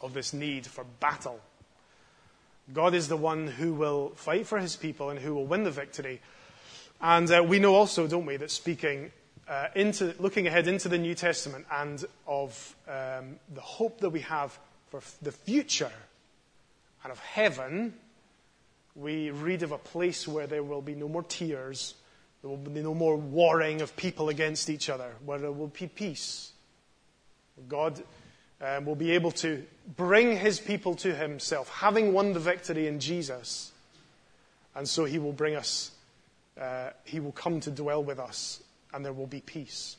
of 0.00 0.14
this 0.14 0.32
need 0.32 0.66
for 0.66 0.84
battle 1.00 1.40
God 2.72 2.94
is 2.94 3.08
the 3.08 3.16
one 3.16 3.46
who 3.46 3.74
will 3.74 4.12
fight 4.14 4.46
for 4.46 4.58
his 4.58 4.76
people 4.76 5.10
and 5.10 5.18
who 5.18 5.34
will 5.34 5.46
win 5.46 5.64
the 5.64 5.70
victory. 5.70 6.20
And 7.02 7.30
uh, 7.32 7.44
we 7.44 7.58
know 7.58 7.74
also, 7.74 8.06
don't 8.06 8.26
we, 8.26 8.36
that 8.36 8.50
speaking 8.50 9.10
uh, 9.48 9.68
into, 9.74 10.14
looking 10.20 10.46
ahead 10.46 10.68
into 10.68 10.88
the 10.88 10.98
New 10.98 11.16
Testament 11.16 11.66
and 11.70 12.04
of 12.28 12.76
um, 12.88 13.40
the 13.52 13.60
hope 13.60 14.00
that 14.00 14.10
we 14.10 14.20
have 14.20 14.56
for 14.88 15.00
the 15.20 15.32
future 15.32 15.90
and 17.02 17.10
of 17.10 17.18
heaven, 17.18 17.94
we 18.94 19.30
read 19.30 19.64
of 19.64 19.72
a 19.72 19.78
place 19.78 20.28
where 20.28 20.46
there 20.46 20.62
will 20.62 20.82
be 20.82 20.94
no 20.94 21.08
more 21.08 21.24
tears, 21.24 21.94
there 22.40 22.50
will 22.50 22.56
be 22.56 22.82
no 22.82 22.94
more 22.94 23.16
warring 23.16 23.82
of 23.82 23.96
people 23.96 24.28
against 24.28 24.70
each 24.70 24.88
other, 24.88 25.12
where 25.24 25.38
there 25.38 25.50
will 25.50 25.68
be 25.68 25.88
peace. 25.88 26.52
God 27.68 28.00
um, 28.60 28.84
will 28.84 28.94
be 28.94 29.10
able 29.12 29.32
to 29.32 29.64
bring 29.96 30.36
his 30.36 30.60
people 30.60 30.94
to 30.96 31.14
himself, 31.14 31.68
having 31.68 32.12
won 32.12 32.32
the 32.32 32.40
victory 32.40 32.86
in 32.86 33.00
Jesus. 33.00 33.72
And 34.74 34.88
so 34.88 35.04
he 35.04 35.18
will 35.18 35.32
bring 35.32 35.56
us, 35.56 35.90
he 37.04 37.20
will 37.20 37.32
come 37.32 37.60
to 37.60 37.70
dwell 37.70 38.02
with 38.02 38.18
us, 38.18 38.62
and 38.92 39.04
there 39.04 39.12
will 39.12 39.26
be 39.26 39.40
peace. 39.40 39.96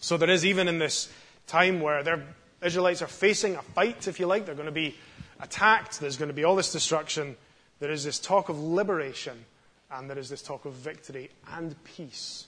So 0.00 0.16
there 0.16 0.30
is, 0.30 0.44
even 0.44 0.68
in 0.68 0.78
this 0.78 1.08
time 1.46 1.80
where 1.80 2.02
the 2.02 2.22
Israelites 2.62 3.02
are 3.02 3.06
facing 3.06 3.56
a 3.56 3.62
fight, 3.62 4.08
if 4.08 4.20
you 4.20 4.26
like, 4.26 4.46
they're 4.46 4.54
going 4.54 4.66
to 4.66 4.72
be 4.72 4.94
attacked, 5.40 6.00
there's 6.00 6.16
going 6.16 6.28
to 6.28 6.34
be 6.34 6.44
all 6.44 6.56
this 6.56 6.72
destruction, 6.72 7.36
there 7.80 7.90
is 7.90 8.04
this 8.04 8.18
talk 8.18 8.48
of 8.48 8.58
liberation, 8.58 9.44
and 9.90 10.08
there 10.08 10.18
is 10.18 10.28
this 10.28 10.42
talk 10.42 10.64
of 10.64 10.72
victory 10.72 11.30
and 11.52 11.74
peace. 11.84 12.46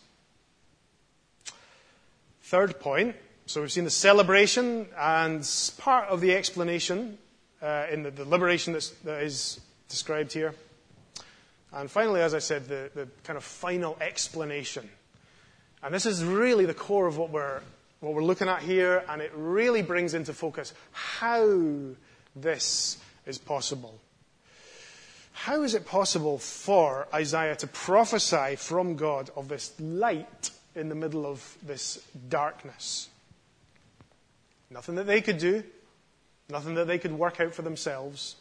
Third 2.42 2.80
point 2.80 3.14
so 3.48 3.62
we've 3.62 3.72
seen 3.72 3.84
the 3.84 3.90
celebration 3.90 4.86
and 4.94 5.50
part 5.78 6.08
of 6.10 6.20
the 6.20 6.34
explanation 6.34 7.16
uh, 7.62 7.86
in 7.90 8.02
the, 8.02 8.10
the 8.10 8.26
liberation 8.26 8.74
that 8.74 9.22
is 9.22 9.58
described 9.88 10.34
here. 10.34 10.52
And 11.72 11.90
finally, 11.90 12.20
as 12.20 12.34
I 12.34 12.38
said, 12.38 12.66
the, 12.66 12.90
the 12.94 13.08
kind 13.24 13.36
of 13.36 13.44
final 13.44 13.96
explanation. 14.00 14.88
And 15.82 15.94
this 15.94 16.06
is 16.06 16.24
really 16.24 16.64
the 16.64 16.74
core 16.74 17.06
of 17.06 17.18
what 17.18 17.30
we're, 17.30 17.60
what 18.00 18.14
we're 18.14 18.24
looking 18.24 18.48
at 18.48 18.62
here, 18.62 19.04
and 19.08 19.20
it 19.20 19.32
really 19.34 19.82
brings 19.82 20.14
into 20.14 20.32
focus 20.32 20.72
how 20.92 21.94
this 22.34 22.98
is 23.26 23.38
possible. 23.38 23.98
How 25.32 25.62
is 25.62 25.74
it 25.74 25.86
possible 25.86 26.38
for 26.38 27.06
Isaiah 27.14 27.54
to 27.56 27.66
prophesy 27.68 28.56
from 28.56 28.96
God 28.96 29.30
of 29.36 29.48
this 29.48 29.72
light 29.78 30.50
in 30.74 30.88
the 30.88 30.96
middle 30.96 31.26
of 31.26 31.56
this 31.62 32.02
darkness? 32.28 33.08
Nothing 34.70 34.96
that 34.96 35.06
they 35.06 35.20
could 35.20 35.38
do, 35.38 35.62
nothing 36.48 36.74
that 36.74 36.86
they 36.88 36.98
could 36.98 37.12
work 37.12 37.40
out 37.40 37.54
for 37.54 37.62
themselves. 37.62 38.34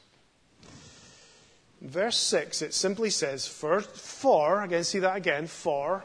Verse 1.82 2.18
6, 2.18 2.63
it 2.63 2.74
simply 2.74 3.10
says, 3.10 3.48
for, 3.48 3.82
for, 3.82 4.63
again, 4.63 4.84
see 4.84 5.00
that 5.00 5.16
again, 5.16 5.46
for, 5.48 6.04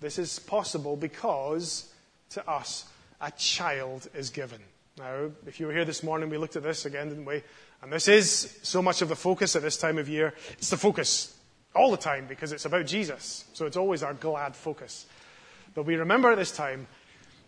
this 0.00 0.18
is 0.18 0.38
possible 0.38 0.96
because 0.96 1.92
to 2.30 2.48
us 2.48 2.86
a 3.20 3.30
child 3.32 4.08
is 4.14 4.30
given. 4.30 4.60
Now, 4.98 5.30
if 5.46 5.60
you 5.60 5.66
were 5.66 5.72
here 5.72 5.84
this 5.84 6.02
morning, 6.02 6.30
we 6.30 6.38
looked 6.38 6.56
at 6.56 6.62
this 6.62 6.86
again, 6.86 7.08
didn't 7.08 7.24
we? 7.24 7.42
And 7.82 7.92
this 7.92 8.08
is 8.08 8.58
so 8.62 8.80
much 8.80 9.02
of 9.02 9.08
the 9.08 9.16
focus 9.16 9.56
at 9.56 9.62
this 9.62 9.76
time 9.76 9.98
of 9.98 10.08
year. 10.08 10.32
It's 10.52 10.70
the 10.70 10.76
focus 10.76 11.36
all 11.74 11.90
the 11.90 11.96
time 11.96 12.26
because 12.26 12.52
it's 12.52 12.64
about 12.64 12.86
Jesus. 12.86 13.44
So 13.52 13.66
it's 13.66 13.76
always 13.76 14.02
our 14.02 14.14
glad 14.14 14.56
focus. 14.56 15.06
But 15.74 15.84
we 15.84 15.96
remember 15.96 16.30
at 16.32 16.38
this 16.38 16.52
time 16.52 16.86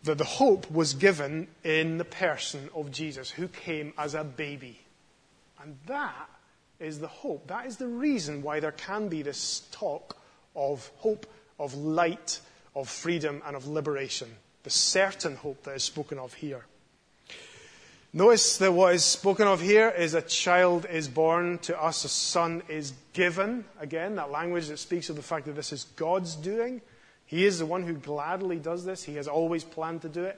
that 0.02 0.18
the 0.18 0.24
hope 0.24 0.70
was 0.70 0.94
given 0.94 1.48
in 1.64 1.98
the 1.98 2.04
person 2.04 2.68
of 2.74 2.90
Jesus, 2.90 3.30
who 3.30 3.48
came 3.48 3.92
as 3.96 4.14
a 4.14 4.24
baby. 4.24 4.80
And 5.62 5.78
that 5.86 6.28
is 6.80 6.98
the 6.98 7.08
hope. 7.08 7.46
That 7.46 7.66
is 7.66 7.76
the 7.76 7.88
reason 7.88 8.42
why 8.42 8.60
there 8.60 8.72
can 8.72 9.08
be 9.08 9.22
this 9.22 9.62
talk 9.72 10.16
of 10.54 10.90
hope, 10.96 11.26
of 11.58 11.74
light, 11.74 12.40
of 12.74 12.88
freedom, 12.88 13.42
and 13.46 13.56
of 13.56 13.66
liberation. 13.66 14.28
the 14.66 14.70
certain 14.70 15.36
hope 15.36 15.62
that 15.62 15.76
is 15.76 15.84
spoken 15.84 16.18
of 16.18 16.34
here. 16.34 16.64
Notice 18.12 18.58
that 18.58 18.72
what 18.72 18.96
is 18.96 19.04
spoken 19.04 19.46
of 19.46 19.60
here 19.60 19.90
is 19.90 20.14
a 20.14 20.22
child 20.22 20.86
is 20.90 21.06
born 21.06 21.58
to 21.58 21.80
us, 21.80 22.04
a 22.04 22.08
son 22.08 22.64
is 22.68 22.92
given. 23.12 23.64
Again, 23.78 24.16
that 24.16 24.32
language 24.32 24.66
that 24.66 24.78
speaks 24.78 25.08
of 25.08 25.14
the 25.14 25.22
fact 25.22 25.46
that 25.46 25.54
this 25.54 25.72
is 25.72 25.84
God's 25.94 26.34
doing. 26.34 26.80
He 27.26 27.44
is 27.44 27.60
the 27.60 27.66
one 27.66 27.84
who 27.84 27.94
gladly 27.94 28.58
does 28.58 28.84
this. 28.84 29.04
He 29.04 29.14
has 29.14 29.28
always 29.28 29.62
planned 29.62 30.02
to 30.02 30.08
do 30.08 30.24
it. 30.24 30.36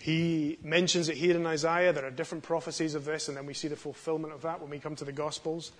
He 0.00 0.58
mentions 0.62 1.08
it 1.08 1.16
here 1.16 1.36
in 1.36 1.46
Isaiah. 1.46 1.92
There 1.92 2.04
are 2.04 2.10
different 2.10 2.44
prophecies 2.44 2.94
of 2.94 3.04
this, 3.04 3.28
and 3.28 3.36
then 3.36 3.46
we 3.46 3.54
see 3.54 3.68
the 3.68 3.76
fulfillment 3.76 4.32
of 4.32 4.42
that 4.42 4.60
when 4.60 4.70
we 4.70 4.78
come 4.78 4.96
to 4.96 5.04
the 5.04 5.12
Gospels. 5.12 5.72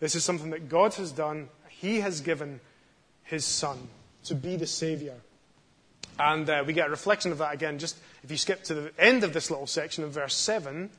This 0.00 0.14
is 0.14 0.24
something 0.24 0.50
that 0.50 0.68
God 0.68 0.94
has 0.94 1.12
done. 1.12 1.48
He 1.68 2.00
has 2.00 2.20
given 2.20 2.60
His 3.22 3.44
Son 3.44 3.88
to 4.24 4.34
be 4.34 4.56
the 4.56 4.66
Savior. 4.66 5.14
And 6.18 6.48
uh, 6.50 6.64
we 6.66 6.74
get 6.74 6.88
a 6.88 6.90
reflection 6.90 7.32
of 7.32 7.38
that 7.38 7.54
again, 7.54 7.78
just 7.78 7.96
if 8.22 8.30
you 8.30 8.36
skip 8.36 8.62
to 8.64 8.74
the 8.74 8.92
end 8.98 9.24
of 9.24 9.32
this 9.32 9.50
little 9.50 9.66
section 9.66 10.04
in 10.04 10.10
verse 10.10 10.34
7, 10.34 10.90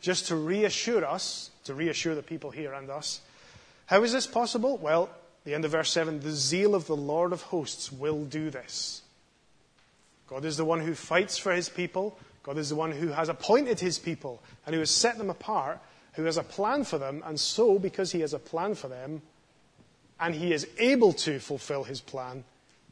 just 0.00 0.28
to 0.28 0.36
reassure 0.36 1.04
us, 1.04 1.50
to 1.64 1.74
reassure 1.74 2.14
the 2.14 2.22
people 2.22 2.50
here 2.50 2.72
and 2.72 2.88
us. 2.90 3.20
How 3.86 4.02
is 4.04 4.12
this 4.12 4.26
possible? 4.26 4.76
Well, 4.76 5.10
the 5.44 5.54
end 5.54 5.64
of 5.64 5.72
verse 5.72 5.90
7 5.90 6.20
the 6.20 6.30
zeal 6.30 6.74
of 6.74 6.86
the 6.86 6.96
Lord 6.96 7.32
of 7.32 7.42
hosts 7.42 7.90
will 7.90 8.24
do 8.24 8.50
this. 8.50 9.02
God 10.30 10.44
is 10.44 10.56
the 10.56 10.64
one 10.64 10.80
who 10.80 10.94
fights 10.94 11.36
for 11.36 11.52
his 11.52 11.68
people. 11.68 12.16
God 12.44 12.56
is 12.56 12.68
the 12.68 12.76
one 12.76 12.92
who 12.92 13.08
has 13.08 13.28
appointed 13.28 13.80
his 13.80 13.98
people 13.98 14.40
and 14.64 14.74
who 14.74 14.80
has 14.80 14.90
set 14.90 15.18
them 15.18 15.28
apart, 15.28 15.80
who 16.12 16.24
has 16.24 16.36
a 16.36 16.44
plan 16.44 16.84
for 16.84 16.98
them. 16.98 17.22
And 17.26 17.38
so, 17.38 17.80
because 17.80 18.12
he 18.12 18.20
has 18.20 18.32
a 18.32 18.38
plan 18.38 18.76
for 18.76 18.86
them 18.86 19.22
and 20.20 20.34
he 20.34 20.52
is 20.52 20.68
able 20.78 21.12
to 21.14 21.40
fulfill 21.40 21.82
his 21.82 22.00
plan, 22.00 22.44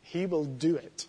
he 0.03 0.27
will 0.27 0.44
do 0.44 0.74
it. 0.74 1.07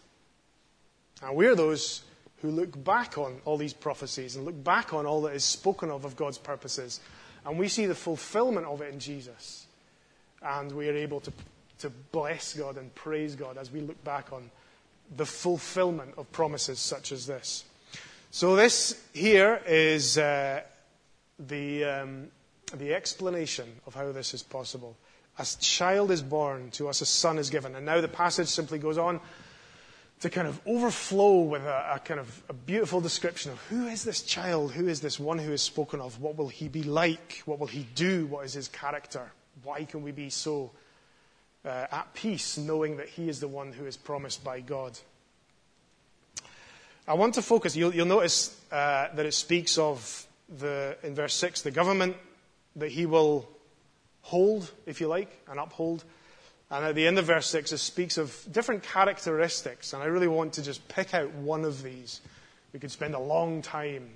And 1.24 1.36
we're 1.36 1.56
those 1.56 2.04
who 2.42 2.52
look 2.52 2.82
back 2.84 3.18
on 3.18 3.42
all 3.44 3.58
these 3.58 3.74
prophecies 3.74 4.36
and 4.36 4.46
look 4.46 4.63
back 4.63 4.94
on 4.94 5.08
all 5.08 5.24
that 5.24 5.34
is 5.34 5.44
spoken 5.44 5.89
of 5.89 6.06
of 6.06 6.15
God's 6.15 6.38
purposes. 6.38 7.00
And 7.44 7.58
we 7.58 7.68
see 7.68 7.88
the 7.88 7.96
fulfillment 7.96 8.68
of 8.68 8.82
it 8.82 8.94
in 8.94 9.00
Jesus. 9.00 9.65
And 10.44 10.72
we 10.72 10.88
are 10.89 10.96
able 10.96 11.22
to, 11.22 11.34
to 11.80 11.89
bless 12.12 12.54
God 12.54 12.78
and 12.78 12.94
praise 12.94 13.36
God 13.36 13.58
as 13.58 13.72
we 13.72 13.82
look 13.82 14.02
back 14.04 14.32
on 14.32 14.52
the 15.15 15.26
fulfillment 15.26 16.13
of 16.17 16.32
promises 16.32 16.80
such 16.80 17.12
as 17.12 17.26
this. 17.26 17.65
So, 18.32 18.56
this 18.56 19.02
here 19.13 19.62
is 19.65 20.17
uh, 20.17 20.62
the, 21.39 21.84
um, 21.86 22.28
the 22.76 22.93
explanation 22.93 23.67
of 23.88 23.95
how 23.95 24.12
this 24.12 24.34
is 24.34 24.43
possible. 24.43 24.95
A 25.39 25.48
child 25.60 26.12
is 26.12 26.22
born, 26.22 26.69
to 26.72 26.89
us 26.89 27.02
a 27.02 27.06
son 27.06 27.39
is 27.39 27.50
given. 27.50 27.76
And 27.76 27.86
now 27.86 28.02
the 28.02 28.08
passage 28.08 28.48
simply 28.48 28.78
goes 28.78 28.98
on 28.98 29.19
to 30.19 30.30
kind 30.30 30.48
of 30.48 30.60
overflow 30.65 31.39
with 31.39 31.63
a, 31.63 31.93
a, 31.95 32.00
kind 32.00 32.19
of 32.19 32.43
a 32.50 32.54
beautiful 32.54 33.00
description 33.00 33.52
of 33.52 33.60
who 33.63 33.88
is 33.88 34.04
this 34.04 34.22
child? 34.22 34.74
Who 34.74 34.88
is 34.88 35.00
this 35.00 35.19
one 35.19 35.39
who 35.39 35.54
is 35.54 35.62
spoken 35.62 36.02
of? 36.02 36.22
What 36.22 36.38
will 36.38 36.50
he 36.50 36.67
be 36.67 36.84
like? 36.84 37.41
What 37.45 37.58
will 37.60 37.67
he 37.67 37.88
do? 37.95 38.26
What 38.28 38.45
is 38.45 38.54
his 38.54 38.67
character? 38.67 39.32
Why 39.63 39.86
can 39.86 40.04
we 40.04 40.12
be 40.12 40.30
so 40.30 40.72
uh, 41.65 41.88
at 41.91 42.13
peace 42.13 42.58
knowing 42.58 42.98
that 42.98 43.10
he 43.10 43.30
is 43.30 43.39
the 43.39 43.48
one 43.48 43.72
who 43.74 43.86
is 43.86 43.98
promised 43.98 44.43
by 44.43 44.62
God? 44.62 44.98
I 47.08 47.13
want 47.13 47.34
to 47.36 47.41
focus, 47.41 47.76
you'll, 47.76 47.93
you'll 47.93 48.06
notice 48.06 48.56
uh, 48.72 49.08
that 49.15 49.26
it 49.26 49.34
speaks 49.34 49.78
of 49.78 50.28
the, 50.60 50.95
in 51.04 51.15
verse 51.15 51.34
6, 51.34 51.63
the 51.63 51.72
government 51.72 52.15
that 52.76 52.91
he 52.91 53.06
will 53.06 53.50
hold, 54.22 54.72
if 54.86 55.02
you 55.02 55.08
like, 55.08 55.30
and 55.50 55.60
uphold. 55.60 56.04
And 56.69 56.86
at 56.86 56.93
the 56.95 57.08
end 57.08 57.17
of 57.17 57.26
verse 57.26 57.48
6, 57.48 57.72
it 57.72 57.80
speaks 57.80 58.17
of 58.17 58.38
different 58.52 58.84
characteristics. 58.84 59.93
And 59.93 60.04
I 60.04 60.06
really 60.06 60.28
want 60.28 60.54
to 60.54 60.62
just 60.62 60.88
pick 60.88 61.13
out 61.15 61.32
one 61.34 61.65
of 61.65 61.82
these. 61.82 62.22
We 62.74 62.80
could 62.80 62.91
spend 62.91 63.15
a 63.15 63.19
long 63.19 63.63
time 63.63 64.10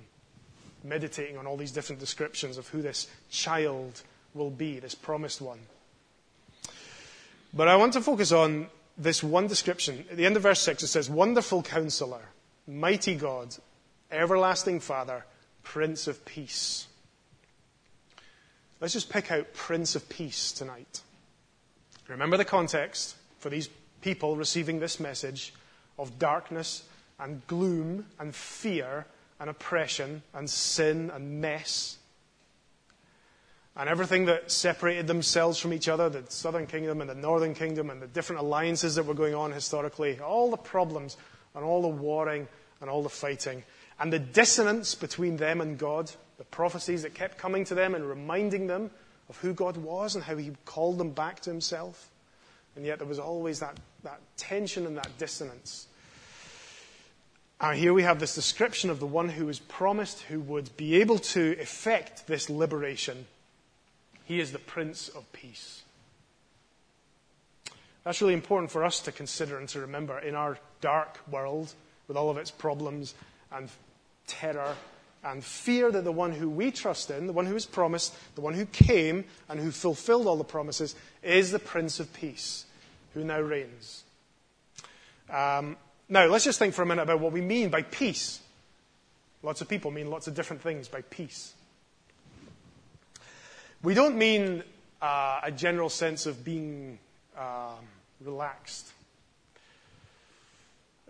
meditating 0.84 1.36
on 1.36 1.46
all 1.46 1.56
these 1.56 1.72
different 1.72 1.98
descriptions 1.98 2.58
of 2.58 2.68
who 2.68 2.80
this 2.80 3.08
child 3.30 4.02
will 4.34 4.50
be, 4.50 4.78
this 4.78 4.94
promised 4.94 5.40
one. 5.40 5.58
But 7.54 7.68
I 7.68 7.76
want 7.76 7.92
to 7.92 8.00
focus 8.00 8.32
on 8.32 8.66
this 8.98 9.22
one 9.22 9.46
description. 9.46 10.04
At 10.10 10.16
the 10.16 10.26
end 10.26 10.36
of 10.36 10.42
verse 10.42 10.60
6, 10.60 10.82
it 10.82 10.88
says, 10.88 11.08
Wonderful 11.08 11.62
counselor, 11.62 12.22
mighty 12.66 13.14
God, 13.14 13.54
everlasting 14.10 14.80
Father, 14.80 15.24
Prince 15.62 16.08
of 16.08 16.24
Peace. 16.24 16.88
Let's 18.80 18.92
just 18.92 19.08
pick 19.08 19.30
out 19.30 19.54
Prince 19.54 19.94
of 19.94 20.08
Peace 20.08 20.50
tonight. 20.50 21.00
Remember 22.08 22.36
the 22.36 22.44
context 22.44 23.14
for 23.38 23.50
these 23.50 23.68
people 24.00 24.36
receiving 24.36 24.80
this 24.80 24.98
message 24.98 25.54
of 25.98 26.18
darkness 26.18 26.82
and 27.20 27.46
gloom 27.46 28.06
and 28.18 28.34
fear 28.34 29.06
and 29.38 29.48
oppression 29.48 30.22
and 30.34 30.50
sin 30.50 31.10
and 31.14 31.40
mess. 31.40 31.98
And 33.76 33.88
everything 33.88 34.26
that 34.26 34.52
separated 34.52 35.08
themselves 35.08 35.58
from 35.58 35.72
each 35.72 35.88
other, 35.88 36.08
the 36.08 36.22
southern 36.28 36.66
kingdom 36.66 37.00
and 37.00 37.10
the 37.10 37.14
northern 37.14 37.54
kingdom, 37.54 37.90
and 37.90 38.00
the 38.00 38.06
different 38.06 38.40
alliances 38.40 38.94
that 38.94 39.04
were 39.04 39.14
going 39.14 39.34
on 39.34 39.50
historically, 39.50 40.20
all 40.20 40.50
the 40.50 40.56
problems 40.56 41.16
and 41.54 41.64
all 41.64 41.82
the 41.82 41.88
warring 41.88 42.46
and 42.80 42.88
all 42.88 43.02
the 43.02 43.08
fighting, 43.08 43.64
and 43.98 44.12
the 44.12 44.18
dissonance 44.18 44.94
between 44.94 45.36
them 45.36 45.60
and 45.60 45.76
God, 45.76 46.10
the 46.38 46.44
prophecies 46.44 47.02
that 47.02 47.14
kept 47.14 47.38
coming 47.38 47.64
to 47.64 47.74
them 47.74 47.94
and 47.94 48.08
reminding 48.08 48.68
them 48.68 48.90
of 49.28 49.38
who 49.38 49.52
God 49.52 49.76
was 49.76 50.14
and 50.14 50.22
how 50.22 50.36
He 50.36 50.52
called 50.64 50.98
them 50.98 51.10
back 51.10 51.40
to 51.40 51.50
Himself. 51.50 52.10
And 52.76 52.84
yet 52.84 52.98
there 52.98 53.08
was 53.08 53.18
always 53.18 53.60
that, 53.60 53.78
that 54.02 54.20
tension 54.36 54.86
and 54.86 54.96
that 54.96 55.18
dissonance. 55.18 55.86
And 57.60 57.78
here 57.78 57.94
we 57.94 58.02
have 58.02 58.18
this 58.18 58.34
description 58.34 58.90
of 58.90 59.00
the 59.00 59.06
one 59.06 59.28
who 59.28 59.46
was 59.46 59.58
promised 59.58 60.22
who 60.22 60.40
would 60.40 60.76
be 60.76 60.96
able 60.96 61.18
to 61.18 61.56
effect 61.60 62.26
this 62.26 62.50
liberation. 62.50 63.26
He 64.24 64.40
is 64.40 64.52
the 64.52 64.58
Prince 64.58 65.08
of 65.08 65.30
Peace. 65.32 65.82
That's 68.04 68.20
really 68.20 68.34
important 68.34 68.70
for 68.70 68.84
us 68.84 69.00
to 69.00 69.12
consider 69.12 69.58
and 69.58 69.68
to 69.70 69.80
remember 69.80 70.18
in 70.18 70.34
our 70.34 70.58
dark 70.80 71.18
world 71.30 71.72
with 72.06 72.16
all 72.16 72.30
of 72.30 72.36
its 72.36 72.50
problems 72.50 73.14
and 73.50 73.70
terror 74.26 74.76
and 75.24 75.42
fear 75.42 75.90
that 75.90 76.04
the 76.04 76.12
one 76.12 76.32
who 76.32 76.50
we 76.50 76.70
trust 76.70 77.10
in, 77.10 77.26
the 77.26 77.32
one 77.32 77.46
who 77.46 77.56
is 77.56 77.64
promised, 77.64 78.14
the 78.34 78.42
one 78.42 78.52
who 78.52 78.66
came 78.66 79.24
and 79.48 79.58
who 79.58 79.70
fulfilled 79.70 80.26
all 80.26 80.36
the 80.36 80.44
promises, 80.44 80.94
is 81.22 81.50
the 81.50 81.58
Prince 81.58 81.98
of 81.98 82.12
Peace, 82.12 82.66
who 83.14 83.24
now 83.24 83.40
reigns. 83.40 84.04
Um, 85.30 85.78
now, 86.10 86.26
let's 86.26 86.44
just 86.44 86.58
think 86.58 86.74
for 86.74 86.82
a 86.82 86.86
minute 86.86 87.02
about 87.02 87.20
what 87.20 87.32
we 87.32 87.40
mean 87.40 87.70
by 87.70 87.82
peace. 87.82 88.40
Lots 89.42 89.62
of 89.62 89.68
people 89.68 89.90
mean 89.90 90.10
lots 90.10 90.26
of 90.26 90.34
different 90.34 90.60
things 90.60 90.88
by 90.88 91.00
peace. 91.02 91.53
We 93.84 93.92
don't 93.92 94.16
mean 94.16 94.62
uh, 95.02 95.40
a 95.42 95.52
general 95.52 95.90
sense 95.90 96.24
of 96.24 96.42
being 96.42 96.98
uh, 97.36 97.74
relaxed. 98.22 98.90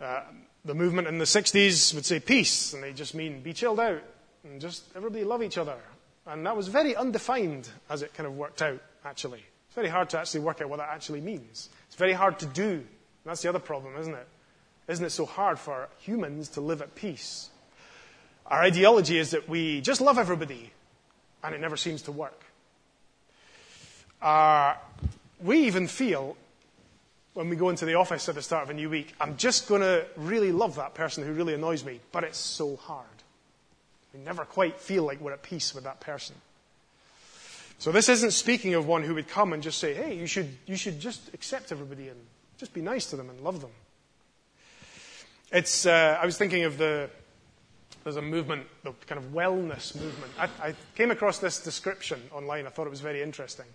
Uh, 0.02 0.22
the 0.64 0.74
movement 0.74 1.06
in 1.06 1.18
the 1.18 1.24
60s 1.24 1.94
would 1.94 2.04
say 2.04 2.18
peace, 2.18 2.74
and 2.74 2.82
they 2.82 2.92
just 2.92 3.14
mean 3.14 3.42
be 3.42 3.52
chilled 3.52 3.78
out 3.78 4.02
and 4.42 4.60
just 4.60 4.82
everybody 4.96 5.22
love 5.22 5.40
each 5.40 5.56
other. 5.56 5.76
And 6.26 6.44
that 6.46 6.56
was 6.56 6.66
very 6.66 6.96
undefined 6.96 7.68
as 7.88 8.02
it 8.02 8.12
kind 8.12 8.26
of 8.26 8.36
worked 8.36 8.60
out, 8.60 8.82
actually. 9.04 9.44
It's 9.66 9.76
very 9.76 9.88
hard 9.88 10.10
to 10.10 10.18
actually 10.18 10.40
work 10.40 10.60
out 10.60 10.68
what 10.68 10.78
that 10.78 10.88
actually 10.88 11.20
means. 11.20 11.68
It's 11.86 11.96
very 11.96 12.12
hard 12.12 12.40
to 12.40 12.46
do. 12.46 12.84
That's 13.24 13.42
the 13.42 13.50
other 13.50 13.60
problem, 13.60 13.94
isn't 14.00 14.14
it? 14.14 14.26
Isn't 14.88 15.04
it 15.04 15.10
so 15.10 15.26
hard 15.26 15.60
for 15.60 15.88
humans 16.00 16.48
to 16.50 16.60
live 16.60 16.82
at 16.82 16.96
peace? 16.96 17.50
Our 18.46 18.62
ideology 18.62 19.16
is 19.16 19.30
that 19.30 19.48
we 19.48 19.80
just 19.80 20.00
love 20.00 20.18
everybody, 20.18 20.72
and 21.44 21.54
it 21.54 21.60
never 21.60 21.76
seems 21.76 22.02
to 22.02 22.12
work. 22.12 22.43
Uh, 24.20 24.74
we 25.40 25.66
even 25.66 25.86
feel 25.86 26.36
when 27.34 27.48
we 27.48 27.56
go 27.56 27.68
into 27.68 27.84
the 27.84 27.94
office 27.94 28.28
at 28.28 28.36
the 28.36 28.42
start 28.42 28.62
of 28.62 28.70
a 28.70 28.74
new 28.74 28.88
week, 28.88 29.12
I'm 29.20 29.36
just 29.36 29.68
going 29.68 29.80
to 29.80 30.06
really 30.16 30.52
love 30.52 30.76
that 30.76 30.94
person 30.94 31.24
who 31.24 31.32
really 31.32 31.54
annoys 31.54 31.84
me, 31.84 32.00
but 32.12 32.22
it's 32.24 32.38
so 32.38 32.76
hard. 32.76 33.06
We 34.14 34.20
never 34.20 34.44
quite 34.44 34.80
feel 34.80 35.02
like 35.04 35.20
we're 35.20 35.32
at 35.32 35.42
peace 35.42 35.74
with 35.74 35.84
that 35.84 35.98
person. 35.98 36.36
So 37.78 37.90
this 37.90 38.08
isn't 38.08 38.30
speaking 38.30 38.74
of 38.74 38.86
one 38.86 39.02
who 39.02 39.14
would 39.14 39.28
come 39.28 39.52
and 39.52 39.62
just 39.62 39.78
say, 39.78 39.94
hey, 39.94 40.14
you 40.16 40.26
should, 40.26 40.56
you 40.66 40.76
should 40.76 41.00
just 41.00 41.34
accept 41.34 41.72
everybody 41.72 42.08
and 42.08 42.18
just 42.56 42.72
be 42.72 42.80
nice 42.80 43.06
to 43.06 43.16
them 43.16 43.28
and 43.28 43.40
love 43.40 43.60
them. 43.60 43.72
It's, 45.50 45.86
uh, 45.86 46.18
I 46.20 46.24
was 46.24 46.38
thinking 46.38 46.62
of 46.64 46.78
the, 46.78 47.10
there's 48.04 48.16
a 48.16 48.22
movement, 48.22 48.66
the 48.84 48.92
kind 49.06 49.18
of 49.18 49.32
wellness 49.32 49.94
movement. 50.00 50.32
I, 50.38 50.48
I, 50.62 50.74
came 50.94 51.10
across 51.10 51.38
this 51.38 51.62
description 51.62 52.22
online. 52.32 52.66
I 52.66 52.70
thought 52.70 52.86
it 52.86 52.90
was 52.90 53.00
very 53.00 53.22
interesting. 53.22 53.66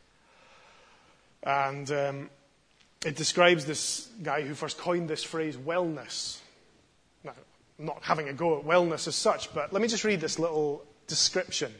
And 1.43 1.89
um, 1.91 2.30
it 3.06 3.15
describes 3.15 3.65
this 3.65 4.10
guy 4.21 4.41
who 4.41 4.54
first 4.54 4.78
coined 4.78 5.10
this 5.10 5.23
phrase, 5.23 5.56
wellness. 5.56 6.39
Now, 7.23 7.34
I'm 7.78 7.86
not 7.86 8.04
having 8.04 8.28
a 8.28 8.34
go 8.34 8.60
at 8.60 8.65
wellness 8.65 9.08
as 9.08 9.15
such, 9.15 9.54
but 9.54 9.71
let 9.71 9.82
me 9.82 9.88
just 9.88 10.04
read 10.04 10.19
this 10.19 10.38
little 10.38 10.84
description. 11.08 11.73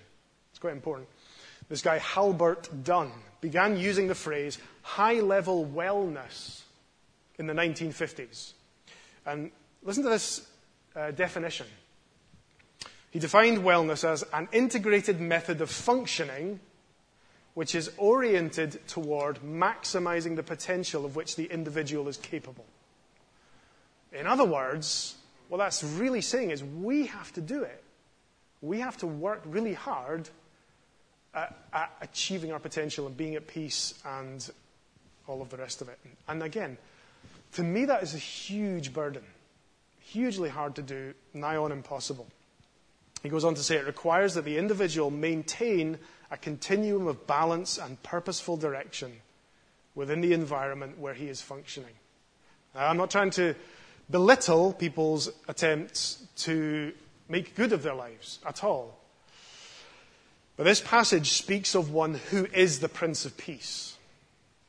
It's 0.52 0.60
quite 0.60 0.74
important. 0.74 1.08
This 1.67 1.82
guy, 1.82 1.98
Halbert 1.98 2.69
Dunn, 2.84 3.12
began 3.41 3.78
using 3.78 4.08
the 4.08 4.15
phrase 4.15 4.58
high 4.82 5.19
level 5.19 5.65
wellness 5.65 6.62
in 7.38 7.48
the 7.48 7.54
1950s. 7.54 8.54
And 9.26 9.52
listen 9.84 10.04
to 10.04 10.10
this 10.10 10.48
uh, 10.95 11.12
definition. 11.12 11.67
He 13.12 13.19
defined 13.19 13.60
wellness 13.60 14.04
as 14.04 14.24
an 14.34 14.48
integrated 14.52 15.19
method 15.19 15.62
of 15.62 15.69
functioning 15.69 16.60
which 17.60 17.76
is 17.76 17.91
oriented 17.98 18.80
toward 18.88 19.38
maximizing 19.41 20.38
the 20.38 20.41
potential 20.41 21.04
of 21.04 21.17
which 21.17 21.36
the 21.36 21.43
individual 21.43 22.08
is 22.08 22.15
capable. 22.15 22.63
In 24.13 24.26
other 24.26 24.45
words, 24.45 25.15
what 25.50 25.58
that's 25.58 25.84
really 25.84 26.22
saying 26.22 26.52
is 26.52 26.63
we 26.63 27.08
have 27.08 27.34
to 27.34 27.41
do 27.41 27.63
it. 27.63 27.84
We 28.62 28.80
have 28.80 28.95
to 29.00 29.08
work 29.08 29.41
really 29.45 29.74
hard 29.74 30.30
at, 31.34 31.54
at 31.74 31.91
achieving 32.00 32.54
our 32.54 32.60
potential 32.60 33.08
and 33.08 33.17
being 33.17 33.36
at 33.36 33.45
peace 33.45 33.93
and 34.06 34.50
all 35.28 35.41
of 35.41 35.50
the 35.50 35.58
rest 35.58 35.82
of 35.82 35.89
it. 35.89 36.00
And 36.30 36.41
again, 36.41 36.78
to 37.56 37.62
me, 37.62 37.84
that 37.84 38.04
is 38.04 38.15
a 38.15 38.19
huge 38.19 38.93
burden, 38.93 39.24
hugely 40.00 40.48
hard 40.48 40.76
to 40.76 40.82
do, 40.82 41.13
nigh 41.34 41.58
on 41.58 41.74
impossible. 41.74 42.28
He 43.22 43.28
goes 43.28 43.43
on 43.43 43.56
to 43.56 43.62
say 43.62 43.76
it 43.76 43.86
requires 43.86 44.36
that 44.36 44.45
the 44.45 44.58
individual 44.58 45.12
maintain 45.12 45.98
a 46.32 46.38
continuum 46.38 47.08
of 47.08 47.26
balance 47.28 47.78
and 47.78 48.02
purposeful 48.04 48.58
direction 48.58 49.12
within 49.96 50.22
the 50.22 50.34
environment 50.34 51.00
where 51.00 51.13
he 51.13 51.28
is 51.28 51.42
functioning. 51.42 51.94
Now, 52.76 52.88
I'm 52.88 52.98
not 52.98 53.12
trying 53.12 53.32
to 53.32 53.56
belittle 54.10 54.74
people's 54.74 55.30
attempts 55.48 56.24
to 56.38 56.94
make 57.28 57.56
good 57.56 57.74
of 57.74 57.84
their 57.84 57.96
lives 57.96 58.39
at 58.46 58.63
all. 58.63 58.98
But 60.58 60.63
this 60.63 60.82
passage 60.82 61.32
speaks 61.32 61.76
of 61.76 61.92
one 61.92 62.15
who 62.15 62.46
is 62.46 62.80
the 62.80 62.89
Prince 62.89 63.26
of 63.26 63.38
Peace. 63.38 63.98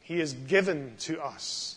He 0.01 0.21
is 0.21 0.35
given 0.35 0.95
to 1.01 1.23
us. 1.23 1.77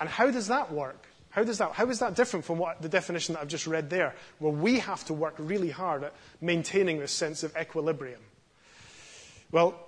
And 0.00 0.08
how 0.08 0.30
does 0.30 0.48
that 0.48 0.72
work? 0.72 1.06
How, 1.30 1.44
does 1.44 1.58
that, 1.58 1.72
how 1.72 1.88
is 1.88 2.00
that 2.00 2.14
different 2.14 2.44
from 2.44 2.58
what 2.58 2.82
the 2.82 2.88
definition 2.88 3.34
that 3.34 3.40
I've 3.40 3.48
just 3.48 3.66
read 3.66 3.88
there, 3.88 4.14
where 4.38 4.52
we 4.52 4.80
have 4.80 5.04
to 5.06 5.14
work 5.14 5.34
really 5.38 5.70
hard 5.70 6.04
at 6.04 6.12
maintaining 6.40 6.98
this 6.98 7.12
sense 7.12 7.42
of 7.42 7.56
equilibrium? 7.56 8.20
Well, 9.52 9.78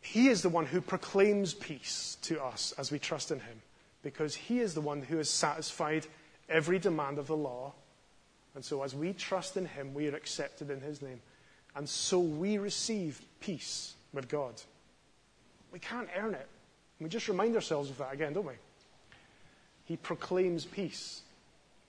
He 0.00 0.28
is 0.28 0.40
the 0.42 0.48
one 0.48 0.64
who 0.64 0.80
proclaims 0.80 1.52
peace 1.52 2.16
to 2.22 2.42
us 2.42 2.72
as 2.78 2.90
we 2.90 2.98
trust 2.98 3.30
in 3.30 3.40
Him, 3.40 3.60
because 4.02 4.34
He 4.34 4.60
is 4.60 4.72
the 4.72 4.80
one 4.80 5.02
who 5.02 5.18
has 5.18 5.28
satisfied 5.28 6.06
every 6.48 6.78
demand 6.78 7.18
of 7.18 7.26
the 7.26 7.36
law. 7.36 7.72
And 8.54 8.64
so, 8.64 8.82
as 8.82 8.94
we 8.94 9.12
trust 9.12 9.56
in 9.56 9.66
Him, 9.66 9.92
we 9.92 10.08
are 10.08 10.16
accepted 10.16 10.70
in 10.70 10.80
His 10.80 11.02
name. 11.02 11.20
And 11.76 11.88
so 11.88 12.20
we 12.20 12.58
receive 12.58 13.20
peace 13.40 13.94
with 14.12 14.28
God. 14.28 14.54
We 15.72 15.80
can't 15.80 16.08
earn 16.16 16.34
it. 16.34 16.46
We 17.00 17.08
just 17.08 17.28
remind 17.28 17.56
ourselves 17.56 17.90
of 17.90 17.98
that 17.98 18.14
again, 18.14 18.32
don't 18.32 18.46
we? 18.46 18.54
He 19.86 19.96
proclaims 19.96 20.64
peace. 20.64 21.22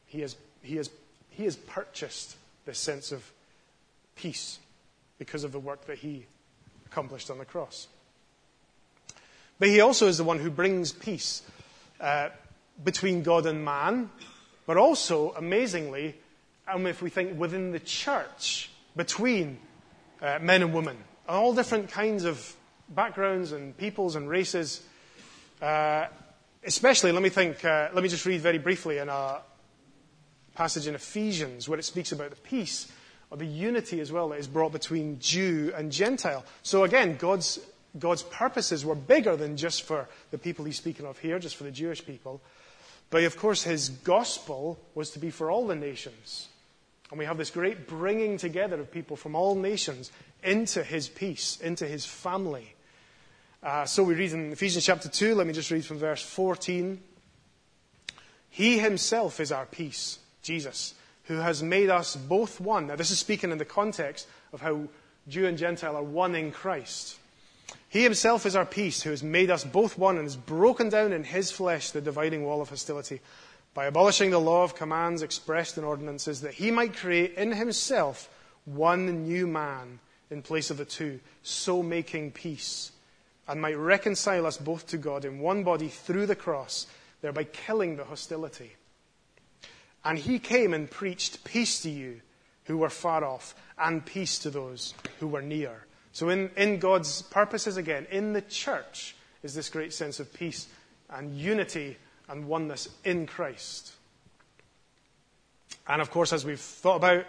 He 0.08 0.22
has, 0.22 0.36
he 0.64 0.78
has, 0.78 0.90
he 1.30 1.44
has 1.44 1.56
purchased 1.56 2.36
this 2.66 2.80
sense 2.80 3.12
of 3.12 3.32
peace 4.16 4.60
because 5.20 5.44
of 5.44 5.52
the 5.52 5.60
work 5.60 5.86
that 5.86 6.00
he 6.00 6.26
accomplished 6.86 7.30
on 7.30 7.38
the 7.38 7.46
cross. 7.46 7.88
But 9.60 9.70
he 9.70 9.80
also 9.80 10.08
is 10.08 10.18
the 10.18 10.24
one 10.24 10.40
who 10.40 10.50
brings 10.50 10.92
peace 10.92 11.42
uh, 12.02 12.30
between 12.84 13.24
God 13.24 13.46
and 13.46 13.64
man, 13.64 14.10
but 14.66 14.78
also, 14.78 15.34
amazingly, 15.34 16.16
and 16.68 16.88
if 16.88 17.02
we 17.02 17.10
think 17.10 17.40
within 17.40 17.72
the 17.72 17.80
church, 17.80 18.70
between 18.96 19.60
uh, 20.22 20.40
men 20.42 20.62
and 20.62 20.74
women, 20.74 20.98
all 21.28 21.54
different 21.54 21.90
kinds 21.90 22.26
of 22.26 22.56
backgrounds 22.90 23.52
and 23.52 23.78
peoples 23.78 24.16
and 24.16 24.30
races. 24.30 24.84
Uh, 25.62 26.06
especially, 26.64 27.12
let 27.12 27.22
me 27.22 27.30
think, 27.30 27.64
uh, 27.64 27.90
let 27.94 28.04
me 28.04 28.10
just 28.10 28.26
read 28.26 28.42
very 28.42 28.58
briefly 28.58 28.98
in 28.98 29.10
a 29.10 29.40
passage 30.54 30.88
in 30.88 30.96
Ephesians 30.96 31.68
where 31.68 31.80
it 31.80 31.84
speaks 31.84 32.12
about 32.12 32.30
the 32.30 32.36
peace 32.38 32.92
or 33.32 33.38
the 33.38 33.46
unity 33.46 34.00
as 34.00 34.12
well 34.12 34.30
that 34.30 34.40
is 34.40 34.48
brought 34.48 34.72
between 34.72 35.20
Jew 35.20 35.74
and 35.76 35.92
Gentile. 35.92 36.46
So 36.64 36.84
again, 36.84 37.18
God's, 37.18 37.60
God's 37.98 38.24
purposes 38.24 38.86
were 38.86 38.96
bigger 38.96 39.36
than 39.36 39.58
just 39.58 39.84
for 39.84 40.08
the 40.32 40.38
people 40.38 40.66
he's 40.66 40.78
speaking 40.78 41.06
of 41.06 41.18
here, 41.20 41.40
just 41.40 41.56
for 41.56 41.64
the 41.64 41.72
Jewish 41.72 42.06
people. 42.06 42.42
But 43.10 43.24
of 43.24 43.38
course, 43.38 43.64
his 43.64 43.90
gospel 43.90 44.80
was 44.94 45.12
to 45.12 45.20
be 45.20 45.30
for 45.30 45.52
all 45.52 45.68
the 45.68 45.76
nations. 45.76 46.48
And 47.12 47.20
we 47.20 47.26
have 47.26 47.38
this 47.38 47.52
great 47.52 47.88
bringing 47.88 48.38
together 48.38 48.80
of 48.80 48.92
people 48.92 49.16
from 49.16 49.36
all 49.36 49.56
nations 49.56 50.12
into 50.44 50.84
his 50.84 51.08
peace, 51.08 51.60
into 51.62 51.88
his 51.88 52.06
family. 52.06 52.74
Uh, 53.62 53.86
so 53.86 54.04
we 54.04 54.16
read 54.16 54.32
in 54.32 54.52
Ephesians 54.52 54.86
chapter 54.86 55.10
2, 55.10 55.36
let 55.36 55.48
me 55.48 55.54
just 55.54 55.72
read 55.72 55.86
from 55.86 55.98
verse 55.98 56.22
14. 56.22 57.00
He 58.50 58.80
himself 58.80 59.40
is 59.40 59.52
our 59.52 59.66
peace, 59.66 60.20
Jesus, 60.42 60.94
who 61.26 61.36
has 61.36 61.64
made 61.64 61.90
us 61.90 62.16
both 62.16 62.60
one. 62.60 62.88
Now, 62.88 62.96
this 62.96 63.12
is 63.12 63.20
speaking 63.20 63.52
in 63.52 63.58
the 63.58 63.66
context 63.66 64.28
of 64.54 64.62
how 64.62 64.88
Jew 65.28 65.48
and 65.48 65.58
Gentile 65.58 65.96
are 65.96 66.04
one 66.04 66.36
in 66.36 66.52
Christ. 66.52 67.18
He 67.90 68.04
himself 68.04 68.46
is 68.46 68.56
our 68.56 68.66
peace, 68.66 69.02
who 69.02 69.10
has 69.10 69.24
made 69.24 69.50
us 69.50 69.64
both 69.64 69.98
one 69.98 70.18
and 70.18 70.26
has 70.26 70.36
broken 70.36 70.90
down 70.90 71.14
in 71.14 71.24
his 71.24 71.52
flesh 71.52 71.92
the 71.92 72.02
dividing 72.02 72.44
wall 72.44 72.62
of 72.62 72.70
hostility 72.70 73.22
by 73.74 73.86
abolishing 73.86 74.30
the 74.30 74.40
law 74.40 74.64
of 74.64 74.76
commands 74.76 75.22
expressed 75.22 75.78
in 75.78 75.84
ordinances, 75.84 76.42
that 76.42 76.54
he 76.54 76.72
might 76.72 76.96
create 76.96 77.34
in 77.36 77.52
himself 77.52 78.30
one 78.66 79.24
new 79.24 79.48
man 79.48 80.00
in 80.32 80.42
place 80.42 80.70
of 80.70 80.78
the 80.78 80.86
two, 80.86 81.20
so 81.44 81.84
making 81.84 82.32
peace 82.32 82.92
and 83.48 83.62
might 83.62 83.78
reconcile 83.78 84.46
us 84.46 84.58
both 84.58 84.88
to 84.88 84.98
God 84.98 85.26
in 85.26 85.40
one 85.40 85.64
body 85.64 85.88
through 85.88 86.26
the 86.26 86.36
cross, 86.36 86.88
thereby 87.22 87.44
killing 87.44 87.96
the 87.96 88.04
hostility. 88.04 88.72
And 90.06 90.18
he 90.18 90.40
came 90.40 90.74
and 90.74 90.90
preached 90.90 91.44
peace 91.44 91.82
to 91.82 91.90
you 91.90 92.22
who 92.66 92.78
were 92.78 92.90
far 92.90 93.24
off, 93.24 93.56
and 93.78 94.06
peace 94.06 94.40
to 94.40 94.50
those 94.50 94.94
who 95.20 95.28
were 95.28 95.42
near. 95.42 95.86
So, 96.14 96.30
in, 96.30 96.50
in 96.56 96.80
God's 96.80 97.22
purposes, 97.24 97.78
again, 97.78 98.08
in 98.10 98.34
the 98.34 98.42
church, 98.42 99.16
is 99.44 99.54
this 99.54 99.70
great 99.70 99.94
sense 99.94 100.20
of 100.20 100.34
peace 100.34 100.68
and 101.10 101.38
unity 101.38 101.98
and 102.28 102.48
oneness 102.48 102.90
in 103.04 103.28
Christ. 103.28 103.94
And 105.88 106.02
of 106.02 106.10
course, 106.10 106.34
as 106.34 106.46
we've 106.46 106.60
thought 106.60 106.96
about 106.96 107.26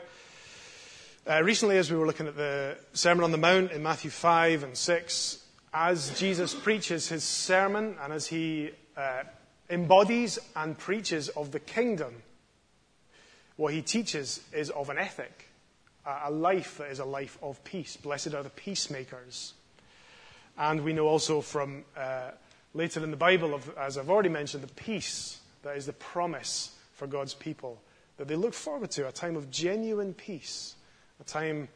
uh, 1.29 1.43
recently, 1.43 1.77
as 1.77 1.91
we 1.91 1.99
were 1.99 2.07
looking 2.07 2.29
at 2.29 2.37
the 2.37 2.79
Sermon 2.93 3.25
on 3.25 3.33
the 3.33 3.39
Mount 3.39 3.73
in 3.73 3.83
Matthew 3.83 4.11
5 4.11 4.63
and 4.63 4.77
6, 4.77 5.45
as 5.75 6.19
Jesus 6.19 6.55
preaches 6.55 7.09
his 7.09 7.25
sermon 7.25 7.97
and 8.01 8.13
as 8.13 8.29
he 8.29 8.71
uh, 8.97 9.25
embodies 9.69 10.39
and 10.55 10.79
preaches 10.79 11.29
of 11.31 11.51
the 11.51 11.61
kingdom, 11.61 12.15
what 13.57 13.73
he 13.73 13.83
teaches 13.83 14.41
is 14.53 14.71
of 14.71 14.91
an 14.91 14.99
ethic, 14.99 15.49
a 16.05 16.31
life 16.31 16.79
that 16.79 16.91
is 16.91 16.99
a 16.99 17.05
life 17.05 17.39
of 17.43 17.63
peace. 17.65 17.97
Blessed 17.97 18.35
are 18.35 18.43
the 18.43 18.51
peacemakers. 18.51 19.55
And 20.59 20.85
we 20.85 20.93
know 20.93 21.07
also 21.07 21.41
from 21.41 21.85
uh, 21.97 22.31
later 22.75 23.03
in 23.03 23.11
the 23.11 23.17
Bible, 23.17 23.55
of, 23.55 23.71
as 23.77 23.99
I've 23.99 24.11
already 24.11 24.29
mentioned, 24.29 24.63
the 24.63 24.75
peace 24.75 25.41
that 25.63 25.77
is 25.77 25.87
the 25.87 25.93
promise 25.93 26.75
for 26.93 27.07
God's 27.07 27.35
people 27.35 27.81
that 28.17 28.29
they 28.29 28.37
look 28.37 28.55
forward 28.55 28.91
to 28.93 29.09
a 29.09 29.13
time 29.13 29.37
of 29.37 29.51
genuine 29.51 30.15
peace, 30.15 30.75
a 31.21 31.25
time 31.25 31.69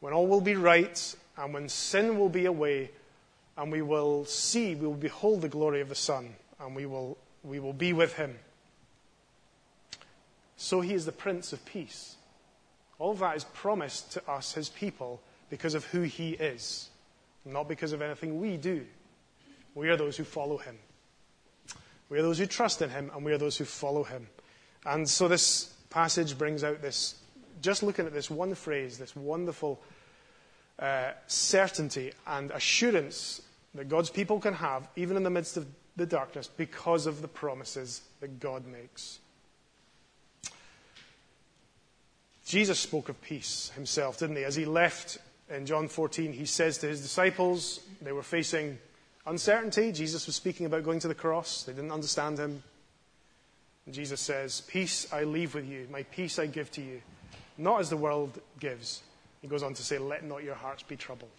when 0.00 0.12
all 0.12 0.26
will 0.26 0.40
be 0.40 0.54
right 0.54 1.16
and 1.36 1.52
when 1.52 1.68
sin 1.68 2.18
will 2.18 2.28
be 2.28 2.46
away 2.46 2.90
and 3.56 3.72
we 3.72 3.82
will 3.82 4.24
see, 4.24 4.76
we 4.76 4.86
will 4.86 4.94
behold 4.94 5.42
the 5.42 5.48
glory 5.48 5.80
of 5.80 5.88
the 5.88 5.94
Son, 5.94 6.32
and 6.60 6.76
we 6.76 6.86
will, 6.86 7.18
we 7.42 7.58
will 7.58 7.72
be 7.72 7.92
with 7.92 8.14
him. 8.14 8.38
So 10.58 10.80
he 10.80 10.92
is 10.92 11.06
the 11.06 11.12
Prince 11.12 11.52
of 11.52 11.64
Peace. 11.64 12.16
All 12.98 13.14
that 13.14 13.36
is 13.36 13.44
promised 13.44 14.12
to 14.12 14.30
us, 14.30 14.52
his 14.52 14.68
people, 14.68 15.22
because 15.50 15.74
of 15.74 15.84
who 15.86 16.02
he 16.02 16.30
is, 16.32 16.90
not 17.44 17.68
because 17.68 17.92
of 17.92 18.02
anything 18.02 18.40
we 18.40 18.56
do. 18.56 18.84
We 19.76 19.88
are 19.88 19.96
those 19.96 20.16
who 20.16 20.24
follow 20.24 20.58
him. 20.58 20.76
We 22.08 22.18
are 22.18 22.22
those 22.22 22.38
who 22.38 22.46
trust 22.46 22.82
in 22.82 22.90
him, 22.90 23.12
and 23.14 23.24
we 23.24 23.32
are 23.32 23.38
those 23.38 23.56
who 23.56 23.64
follow 23.64 24.02
him. 24.02 24.26
And 24.84 25.08
so 25.08 25.28
this 25.28 25.72
passage 25.90 26.36
brings 26.36 26.64
out 26.64 26.82
this, 26.82 27.14
just 27.62 27.84
looking 27.84 28.06
at 28.06 28.12
this 28.12 28.28
one 28.28 28.56
phrase, 28.56 28.98
this 28.98 29.14
wonderful 29.14 29.80
uh, 30.80 31.12
certainty 31.28 32.12
and 32.26 32.50
assurance 32.50 33.42
that 33.76 33.88
God's 33.88 34.10
people 34.10 34.40
can 34.40 34.54
have, 34.54 34.88
even 34.96 35.16
in 35.16 35.22
the 35.22 35.30
midst 35.30 35.56
of 35.56 35.68
the 35.94 36.06
darkness, 36.06 36.48
because 36.48 37.06
of 37.06 37.22
the 37.22 37.28
promises 37.28 38.02
that 38.18 38.40
God 38.40 38.66
makes. 38.66 39.20
Jesus 42.48 42.80
spoke 42.80 43.10
of 43.10 43.20
peace 43.20 43.70
himself, 43.74 44.18
didn't 44.18 44.36
he? 44.36 44.44
As 44.44 44.56
he 44.56 44.64
left 44.64 45.18
in 45.50 45.66
John 45.66 45.86
14, 45.86 46.32
he 46.32 46.46
says 46.46 46.78
to 46.78 46.88
his 46.88 47.02
disciples, 47.02 47.80
they 48.00 48.12
were 48.12 48.22
facing 48.22 48.78
uncertainty. 49.26 49.92
Jesus 49.92 50.24
was 50.24 50.36
speaking 50.36 50.64
about 50.64 50.82
going 50.82 50.98
to 51.00 51.08
the 51.08 51.14
cross. 51.14 51.64
They 51.64 51.74
didn't 51.74 51.92
understand 51.92 52.38
him. 52.38 52.62
And 53.84 53.94
Jesus 53.94 54.22
says, 54.22 54.62
Peace 54.62 55.12
I 55.12 55.24
leave 55.24 55.54
with 55.54 55.68
you, 55.68 55.88
my 55.90 56.04
peace 56.04 56.38
I 56.38 56.46
give 56.46 56.70
to 56.72 56.80
you, 56.80 57.02
not 57.58 57.80
as 57.80 57.90
the 57.90 57.98
world 57.98 58.40
gives. 58.58 59.02
He 59.42 59.48
goes 59.48 59.62
on 59.62 59.74
to 59.74 59.82
say, 59.82 59.98
Let 59.98 60.24
not 60.24 60.42
your 60.42 60.54
hearts 60.54 60.82
be 60.82 60.96
troubled. 60.96 61.30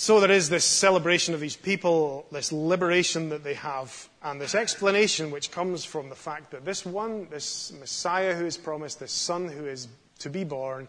So 0.00 0.20
there 0.20 0.30
is 0.30 0.48
this 0.48 0.64
celebration 0.64 1.34
of 1.34 1.40
these 1.40 1.56
people, 1.56 2.24
this 2.30 2.52
liberation 2.52 3.30
that 3.30 3.42
they 3.42 3.54
have, 3.54 4.08
and 4.22 4.40
this 4.40 4.54
explanation 4.54 5.32
which 5.32 5.50
comes 5.50 5.84
from 5.84 6.08
the 6.08 6.14
fact 6.14 6.52
that 6.52 6.64
this 6.64 6.86
one, 6.86 7.26
this 7.30 7.72
Messiah 7.80 8.32
who 8.36 8.46
is 8.46 8.56
promised, 8.56 9.00
this 9.00 9.10
Son 9.10 9.48
who 9.48 9.66
is 9.66 9.88
to 10.20 10.30
be 10.30 10.44
born, 10.44 10.86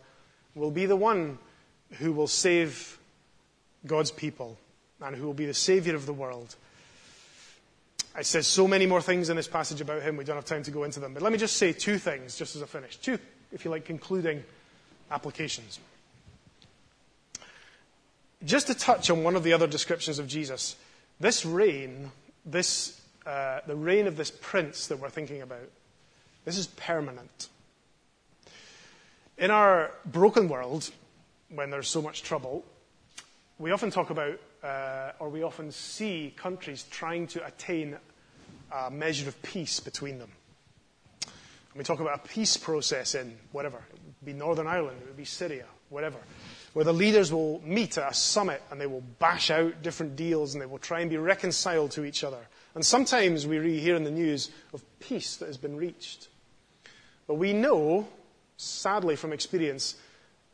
will 0.53 0.69
be 0.69 0.85
the 0.85 0.95
one 0.95 1.39
who 1.93 2.11
will 2.11 2.27
save 2.27 2.99
God's 3.87 4.11
people 4.11 4.59
and 5.01 5.15
who 5.15 5.25
will 5.25 5.33
be 5.33 5.47
the 5.47 5.55
Savior 5.55 5.95
of 5.95 6.05
the 6.05 6.13
world. 6.13 6.55
It 8.15 8.27
says 8.27 8.45
so 8.45 8.67
many 8.67 8.85
more 8.85 9.01
things 9.01 9.31
in 9.31 9.35
this 9.35 9.47
passage 9.47 9.81
about 9.81 10.03
him, 10.03 10.17
we 10.17 10.23
don't 10.23 10.35
have 10.35 10.45
time 10.45 10.61
to 10.63 10.71
go 10.71 10.83
into 10.83 10.99
them. 10.99 11.15
But 11.15 11.23
let 11.23 11.31
me 11.31 11.39
just 11.39 11.57
say 11.57 11.73
two 11.73 11.97
things 11.97 12.37
just 12.37 12.55
as 12.55 12.61
I 12.61 12.67
finish. 12.67 12.97
Two, 12.97 13.17
if 13.51 13.65
you 13.65 13.71
like, 13.71 13.85
concluding 13.85 14.43
applications. 15.09 15.79
Just 18.45 18.67
to 18.67 18.73
touch 18.73 19.09
on 19.09 19.23
one 19.23 19.35
of 19.35 19.43
the 19.43 19.51
other 19.51 19.67
descriptions 19.67 20.17
of 20.17 20.27
Jesus, 20.27 20.77
this 21.19 21.45
reign, 21.45 22.11
this, 22.45 23.01
uh, 23.25 23.59
the 23.67 23.75
reign 23.75 24.07
of 24.07 24.15
this 24.15 24.31
prince 24.31 24.87
that 24.87 24.97
we're 24.97 25.09
thinking 25.09 25.41
about, 25.41 25.69
this 26.45 26.57
is 26.57 26.67
permanent. 26.67 27.49
In 29.37 29.51
our 29.51 29.91
broken 30.05 30.47
world, 30.47 30.89
when 31.49 31.69
there's 31.69 31.89
so 31.89 32.01
much 32.01 32.23
trouble, 32.23 32.63
we 33.57 33.71
often 33.71 33.91
talk 33.91 34.09
about, 34.09 34.39
uh, 34.63 35.11
or 35.19 35.27
we 35.27 35.43
often 35.43 35.69
see 35.73 36.33
countries 36.37 36.85
trying 36.89 37.27
to 37.27 37.45
attain 37.45 37.97
a 38.71 38.89
measure 38.89 39.27
of 39.27 39.41
peace 39.41 39.81
between 39.81 40.17
them. 40.17 40.31
And 41.23 41.77
we 41.77 41.83
talk 41.83 41.99
about 41.99 42.23
a 42.23 42.27
peace 42.27 42.55
process 42.55 43.15
in 43.15 43.37
whatever. 43.51 43.77
It 43.77 43.99
would 44.21 44.25
be 44.25 44.33
Northern 44.33 44.67
Ireland, 44.67 44.99
it 45.01 45.07
would 45.07 45.17
be 45.17 45.25
Syria, 45.25 45.65
whatever 45.89 46.19
where 46.73 46.85
the 46.85 46.93
leaders 46.93 47.31
will 47.31 47.61
meet 47.63 47.97
at 47.97 48.11
a 48.11 48.13
summit 48.13 48.61
and 48.71 48.79
they 48.79 48.87
will 48.87 49.03
bash 49.19 49.49
out 49.49 49.81
different 49.81 50.15
deals 50.15 50.53
and 50.53 50.61
they 50.61 50.65
will 50.65 50.77
try 50.77 51.01
and 51.01 51.09
be 51.09 51.17
reconciled 51.17 51.91
to 51.91 52.05
each 52.05 52.23
other. 52.23 52.47
And 52.75 52.85
sometimes 52.85 53.47
we 53.47 53.79
hear 53.79 53.95
in 53.95 54.03
the 54.03 54.11
news 54.11 54.51
of 54.73 54.83
peace 54.99 55.37
that 55.37 55.47
has 55.47 55.57
been 55.57 55.75
reached. 55.75 56.27
But 57.27 57.35
we 57.35 57.53
know, 57.53 58.07
sadly 58.57 59.15
from 59.15 59.33
experience, 59.33 59.95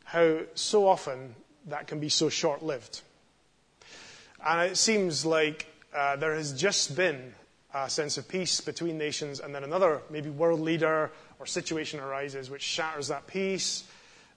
how 0.04 0.40
so 0.54 0.86
often 0.86 1.34
that 1.66 1.86
can 1.86 2.00
be 2.00 2.08
so 2.08 2.28
short 2.28 2.62
lived. 2.62 3.02
And 4.44 4.70
it 4.70 4.76
seems 4.76 5.26
like 5.26 5.66
uh, 5.94 6.16
there 6.16 6.34
has 6.34 6.52
just 6.52 6.96
been 6.96 7.34
a 7.74 7.90
sense 7.90 8.16
of 8.16 8.28
peace 8.28 8.60
between 8.60 8.96
nations, 8.96 9.40
and 9.40 9.54
then 9.54 9.64
another, 9.64 10.00
maybe 10.10 10.30
world 10.30 10.60
leader 10.60 11.10
or 11.38 11.46
situation 11.46 12.00
arises 12.00 12.48
which 12.48 12.62
shatters 12.62 13.08
that 13.08 13.26
peace, 13.26 13.84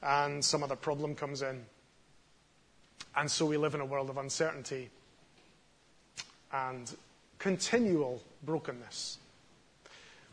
and 0.01 0.43
some 0.43 0.63
other 0.63 0.75
problem 0.75 1.15
comes 1.15 1.41
in. 1.41 1.65
And 3.15 3.29
so 3.29 3.45
we 3.45 3.57
live 3.57 3.75
in 3.75 3.81
a 3.81 3.85
world 3.85 4.09
of 4.09 4.17
uncertainty 4.17 4.89
and 6.51 6.93
continual 7.37 8.21
brokenness. 8.43 9.17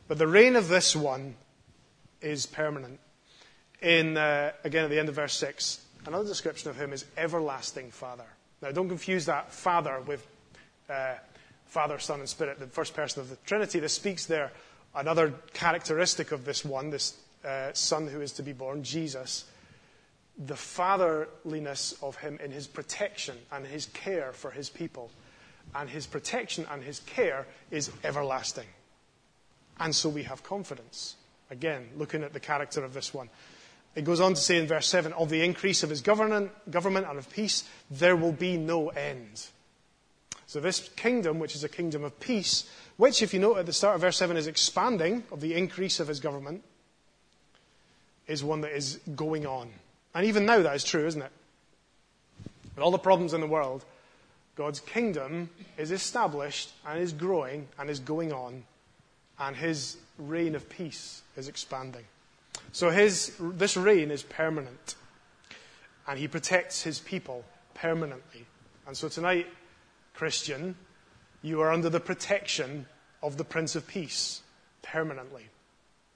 But 0.08 0.18
the 0.18 0.26
reign 0.26 0.56
of 0.56 0.68
this 0.68 0.94
one 0.94 1.34
is 2.20 2.46
permanent. 2.46 3.00
In, 3.82 4.16
uh, 4.16 4.52
again, 4.64 4.84
at 4.84 4.90
the 4.90 4.98
end 4.98 5.08
of 5.08 5.14
verse 5.14 5.34
6, 5.34 5.80
another 6.06 6.26
description 6.26 6.70
of 6.70 6.80
him 6.80 6.92
is 6.92 7.04
everlasting 7.16 7.90
Father. 7.90 8.26
Now, 8.62 8.70
don't 8.70 8.88
confuse 8.88 9.26
that 9.26 9.52
Father 9.52 10.00
with 10.00 10.26
uh, 10.88 11.14
Father, 11.66 11.98
Son, 11.98 12.20
and 12.20 12.28
Spirit, 12.28 12.58
the 12.58 12.66
first 12.66 12.94
person 12.94 13.20
of 13.20 13.28
the 13.28 13.36
Trinity. 13.44 13.80
This 13.80 13.92
speaks 13.92 14.26
there 14.26 14.52
another 14.94 15.34
characteristic 15.52 16.32
of 16.32 16.44
this 16.44 16.64
one, 16.64 16.90
this 16.90 17.14
uh, 17.44 17.72
Son 17.72 18.06
who 18.06 18.20
is 18.20 18.32
to 18.32 18.42
be 18.42 18.52
born, 18.52 18.82
Jesus, 18.82 19.44
the 20.38 20.56
fatherliness 20.56 21.94
of 22.02 22.16
him 22.16 22.38
in 22.42 22.50
his 22.50 22.66
protection 22.66 23.36
and 23.50 23.66
his 23.66 23.86
care 23.86 24.32
for 24.32 24.50
his 24.50 24.68
people. 24.68 25.10
And 25.74 25.88
his 25.88 26.06
protection 26.06 26.66
and 26.70 26.82
his 26.82 27.00
care 27.00 27.46
is 27.70 27.90
everlasting. 28.04 28.66
And 29.78 29.94
so 29.94 30.08
we 30.08 30.22
have 30.24 30.42
confidence. 30.42 31.16
Again, 31.50 31.88
looking 31.96 32.22
at 32.22 32.32
the 32.32 32.40
character 32.40 32.84
of 32.84 32.94
this 32.94 33.14
one. 33.14 33.28
It 33.94 34.04
goes 34.04 34.20
on 34.20 34.34
to 34.34 34.40
say 34.40 34.58
in 34.58 34.66
verse 34.66 34.86
7 34.88 35.12
of 35.14 35.30
the 35.30 35.42
increase 35.42 35.82
of 35.82 35.90
his 35.90 36.02
government, 36.02 36.50
and 36.66 37.18
of 37.18 37.30
peace, 37.30 37.64
there 37.90 38.14
will 38.14 38.32
be 38.32 38.58
no 38.58 38.88
end. 38.88 39.46
So, 40.46 40.60
this 40.60 40.90
kingdom, 40.90 41.38
which 41.38 41.54
is 41.54 41.64
a 41.64 41.68
kingdom 41.68 42.04
of 42.04 42.20
peace, 42.20 42.70
which, 42.98 43.22
if 43.22 43.32
you 43.34 43.40
note 43.40 43.56
at 43.56 43.66
the 43.66 43.72
start 43.72 43.94
of 43.94 44.02
verse 44.02 44.16
7, 44.18 44.36
is 44.36 44.46
expanding 44.46 45.24
of 45.32 45.40
the 45.40 45.54
increase 45.54 45.98
of 45.98 46.08
his 46.08 46.20
government, 46.20 46.62
is 48.26 48.44
one 48.44 48.60
that 48.60 48.72
is 48.72 49.00
going 49.14 49.46
on. 49.46 49.70
And 50.16 50.24
even 50.24 50.46
now, 50.46 50.62
that 50.62 50.74
is 50.74 50.82
true, 50.82 51.06
isn't 51.06 51.20
it? 51.20 51.30
With 52.74 52.82
all 52.82 52.90
the 52.90 52.96
problems 52.96 53.34
in 53.34 53.42
the 53.42 53.46
world, 53.46 53.84
God's 54.54 54.80
kingdom 54.80 55.50
is 55.76 55.90
established 55.90 56.70
and 56.86 56.98
is 56.98 57.12
growing 57.12 57.68
and 57.78 57.90
is 57.90 58.00
going 58.00 58.32
on, 58.32 58.64
and 59.38 59.54
his 59.54 59.98
reign 60.16 60.54
of 60.54 60.70
peace 60.70 61.20
is 61.36 61.48
expanding. 61.48 62.04
So 62.72 62.88
his, 62.88 63.36
this 63.38 63.76
reign 63.76 64.10
is 64.10 64.22
permanent, 64.22 64.94
and 66.08 66.18
he 66.18 66.28
protects 66.28 66.82
his 66.82 66.98
people 66.98 67.44
permanently. 67.74 68.46
And 68.86 68.96
so 68.96 69.10
tonight, 69.10 69.46
Christian, 70.14 70.76
you 71.42 71.60
are 71.60 71.70
under 71.70 71.90
the 71.90 72.00
protection 72.00 72.86
of 73.22 73.36
the 73.36 73.44
Prince 73.44 73.76
of 73.76 73.86
Peace 73.86 74.40
permanently, 74.80 75.44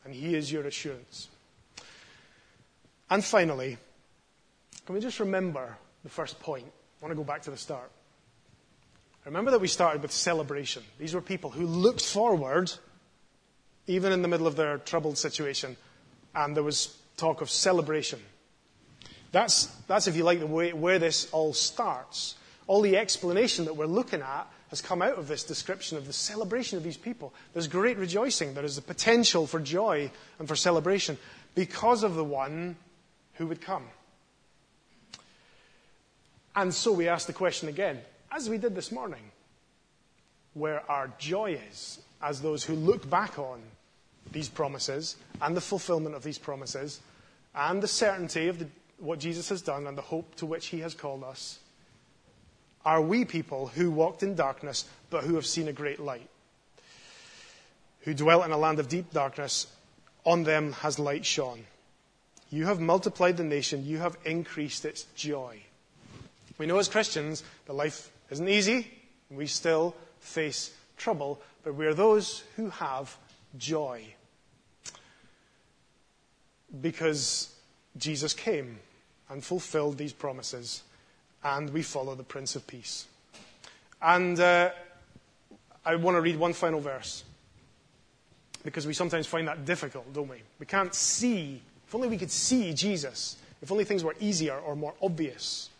and 0.06 0.14
he 0.14 0.34
is 0.34 0.50
your 0.50 0.64
assurance. 0.66 1.28
And 3.10 3.22
finally, 3.22 3.76
can 4.90 4.96
we 4.96 5.00
just 5.00 5.20
remember 5.20 5.78
the 6.02 6.08
first 6.08 6.40
point? 6.40 6.64
I 6.66 7.04
want 7.04 7.12
to 7.12 7.16
go 7.16 7.22
back 7.22 7.42
to 7.42 7.52
the 7.52 7.56
start. 7.56 7.92
Remember 9.24 9.52
that 9.52 9.60
we 9.60 9.68
started 9.68 10.02
with 10.02 10.10
celebration. 10.10 10.82
These 10.98 11.14
were 11.14 11.20
people 11.20 11.48
who 11.50 11.64
looked 11.64 12.04
forward, 12.04 12.72
even 13.86 14.10
in 14.10 14.20
the 14.22 14.26
middle 14.26 14.48
of 14.48 14.56
their 14.56 14.78
troubled 14.78 15.16
situation, 15.16 15.76
and 16.34 16.56
there 16.56 16.64
was 16.64 16.98
talk 17.16 17.40
of 17.40 17.50
celebration. 17.50 18.18
That's, 19.30 19.66
that's 19.86 20.08
if 20.08 20.16
you 20.16 20.24
like, 20.24 20.40
the 20.40 20.48
way 20.48 20.72
where 20.72 20.98
this 20.98 21.30
all 21.30 21.52
starts. 21.52 22.34
All 22.66 22.80
the 22.80 22.96
explanation 22.96 23.66
that 23.66 23.76
we're 23.76 23.86
looking 23.86 24.22
at 24.22 24.48
has 24.70 24.82
come 24.82 25.02
out 25.02 25.18
of 25.18 25.28
this 25.28 25.44
description 25.44 25.98
of 25.98 26.08
the 26.08 26.12
celebration 26.12 26.78
of 26.78 26.82
these 26.82 26.96
people. 26.96 27.32
There's 27.52 27.68
great 27.68 27.96
rejoicing. 27.96 28.54
There 28.54 28.64
is 28.64 28.74
the 28.74 28.82
potential 28.82 29.46
for 29.46 29.60
joy 29.60 30.10
and 30.40 30.48
for 30.48 30.56
celebration 30.56 31.16
because 31.54 32.02
of 32.02 32.16
the 32.16 32.24
one 32.24 32.74
who 33.34 33.46
would 33.46 33.60
come. 33.60 33.84
And 36.54 36.74
so 36.74 36.92
we 36.92 37.08
ask 37.08 37.26
the 37.26 37.32
question 37.32 37.68
again, 37.68 38.00
as 38.32 38.48
we 38.48 38.58
did 38.58 38.74
this 38.74 38.90
morning, 38.92 39.22
where 40.54 40.88
our 40.90 41.10
joy 41.18 41.58
is 41.70 42.00
as 42.22 42.40
those 42.40 42.64
who 42.64 42.74
look 42.74 43.08
back 43.08 43.38
on 43.38 43.60
these 44.32 44.48
promises 44.48 45.16
and 45.40 45.56
the 45.56 45.60
fulfillment 45.60 46.14
of 46.14 46.22
these 46.22 46.38
promises 46.38 47.00
and 47.54 47.82
the 47.82 47.88
certainty 47.88 48.48
of 48.48 48.58
the, 48.58 48.66
what 48.98 49.18
Jesus 49.18 49.48
has 49.48 49.62
done 49.62 49.86
and 49.86 49.96
the 49.96 50.02
hope 50.02 50.34
to 50.36 50.46
which 50.46 50.66
he 50.66 50.80
has 50.80 50.94
called 50.94 51.24
us. 51.24 51.58
Are 52.84 53.00
we 53.00 53.24
people 53.24 53.68
who 53.68 53.90
walked 53.90 54.22
in 54.22 54.34
darkness 54.34 54.84
but 55.10 55.24
who 55.24 55.34
have 55.34 55.46
seen 55.46 55.68
a 55.68 55.72
great 55.72 56.00
light? 56.00 56.28
Who 58.00 58.14
dwelt 58.14 58.44
in 58.44 58.52
a 58.52 58.58
land 58.58 58.78
of 58.78 58.88
deep 58.88 59.12
darkness, 59.12 59.66
on 60.24 60.44
them 60.44 60.72
has 60.72 60.98
light 60.98 61.26
shone. 61.26 61.64
You 62.50 62.66
have 62.66 62.80
multiplied 62.80 63.36
the 63.36 63.44
nation, 63.44 63.84
you 63.84 63.98
have 63.98 64.16
increased 64.24 64.84
its 64.84 65.04
joy. 65.14 65.60
We 66.60 66.66
know 66.66 66.76
as 66.76 66.88
Christians 66.88 67.42
that 67.64 67.72
life 67.72 68.10
isn't 68.28 68.46
easy. 68.46 68.86
We 69.30 69.46
still 69.46 69.96
face 70.18 70.74
trouble, 70.98 71.40
but 71.64 71.74
we 71.74 71.86
are 71.86 71.94
those 71.94 72.44
who 72.54 72.68
have 72.68 73.16
joy. 73.56 74.04
Because 76.82 77.48
Jesus 77.96 78.34
came 78.34 78.78
and 79.30 79.42
fulfilled 79.42 79.96
these 79.96 80.12
promises, 80.12 80.82
and 81.42 81.70
we 81.70 81.80
follow 81.80 82.14
the 82.14 82.24
Prince 82.24 82.56
of 82.56 82.66
Peace. 82.66 83.06
And 84.02 84.38
uh, 84.38 84.68
I 85.86 85.94
want 85.94 86.18
to 86.18 86.20
read 86.20 86.36
one 86.36 86.52
final 86.52 86.80
verse, 86.80 87.24
because 88.64 88.86
we 88.86 88.92
sometimes 88.92 89.26
find 89.26 89.48
that 89.48 89.64
difficult, 89.64 90.12
don't 90.12 90.28
we? 90.28 90.42
We 90.58 90.66
can't 90.66 90.94
see. 90.94 91.62
If 91.88 91.94
only 91.94 92.08
we 92.08 92.18
could 92.18 92.30
see 92.30 92.74
Jesus, 92.74 93.38
if 93.62 93.72
only 93.72 93.84
things 93.84 94.04
were 94.04 94.14
easier 94.20 94.58
or 94.58 94.76
more 94.76 94.92
obvious. 95.00 95.70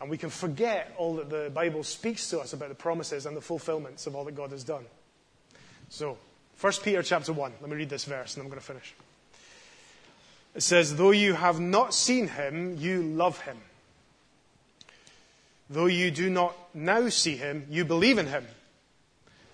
And 0.00 0.08
we 0.08 0.16
can 0.16 0.30
forget 0.30 0.94
all 0.96 1.16
that 1.16 1.28
the 1.28 1.50
Bible 1.52 1.84
speaks 1.84 2.30
to 2.30 2.40
us 2.40 2.52
about 2.52 2.70
the 2.70 2.74
promises 2.74 3.26
and 3.26 3.36
the 3.36 3.42
fulfillments 3.42 4.06
of 4.06 4.16
all 4.16 4.24
that 4.24 4.34
God 4.34 4.50
has 4.50 4.64
done. 4.64 4.84
So, 5.90 6.16
1 6.60 6.72
Peter 6.82 7.02
chapter 7.02 7.32
1. 7.32 7.52
Let 7.60 7.70
me 7.70 7.76
read 7.76 7.90
this 7.90 8.04
verse 8.04 8.34
and 8.34 8.42
I'm 8.42 8.48
going 8.48 8.60
to 8.60 8.66
finish. 8.66 8.94
It 10.54 10.62
says, 10.62 10.96
Though 10.96 11.10
you 11.10 11.34
have 11.34 11.60
not 11.60 11.94
seen 11.94 12.28
him, 12.28 12.76
you 12.78 13.02
love 13.02 13.40
him. 13.40 13.58
Though 15.68 15.86
you 15.86 16.10
do 16.10 16.28
not 16.28 16.56
now 16.74 17.08
see 17.08 17.36
him, 17.36 17.66
you 17.70 17.84
believe 17.84 18.18
in 18.18 18.26
him. 18.26 18.46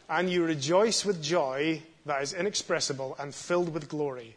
And 0.08 0.30
you 0.30 0.44
rejoice 0.44 1.04
with 1.04 1.22
joy 1.22 1.82
that 2.06 2.22
is 2.22 2.32
inexpressible 2.32 3.16
and 3.18 3.34
filled 3.34 3.74
with 3.74 3.88
glory, 3.88 4.36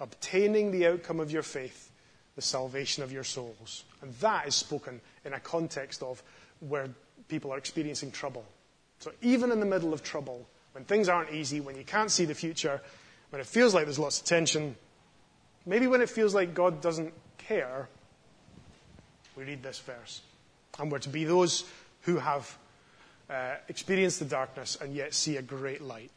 obtaining 0.00 0.70
the 0.70 0.86
outcome 0.86 1.20
of 1.20 1.30
your 1.30 1.42
faith, 1.42 1.90
the 2.36 2.42
salvation 2.42 3.02
of 3.02 3.12
your 3.12 3.24
souls. 3.24 3.84
And 4.02 4.12
that 4.16 4.48
is 4.48 4.54
spoken 4.54 5.00
in 5.24 5.32
a 5.32 5.40
context 5.40 6.02
of 6.02 6.22
where 6.60 6.88
people 7.28 7.52
are 7.52 7.58
experiencing 7.58 8.10
trouble. 8.10 8.44
So 9.00 9.12
even 9.22 9.50
in 9.52 9.60
the 9.60 9.66
middle 9.66 9.92
of 9.92 10.02
trouble, 10.02 10.46
when 10.72 10.84
things 10.84 11.08
aren't 11.08 11.32
easy, 11.32 11.60
when 11.60 11.76
you 11.76 11.84
can't 11.84 12.10
see 12.10 12.24
the 12.24 12.34
future, 12.34 12.80
when 13.30 13.40
it 13.40 13.46
feels 13.46 13.74
like 13.74 13.84
there's 13.84 13.98
lots 13.98 14.20
of 14.20 14.26
tension, 14.26 14.76
maybe 15.66 15.86
when 15.86 16.00
it 16.00 16.10
feels 16.10 16.34
like 16.34 16.54
God 16.54 16.80
doesn't 16.80 17.12
care, 17.38 17.88
we 19.36 19.44
read 19.44 19.62
this 19.62 19.78
verse. 19.80 20.22
And 20.78 20.90
we're 20.90 20.98
to 21.00 21.08
be 21.08 21.24
those 21.24 21.64
who 22.02 22.16
have 22.16 22.56
uh, 23.30 23.54
experienced 23.68 24.18
the 24.18 24.24
darkness 24.24 24.76
and 24.80 24.94
yet 24.94 25.14
see 25.14 25.36
a 25.36 25.42
great 25.42 25.80
light. 25.80 26.10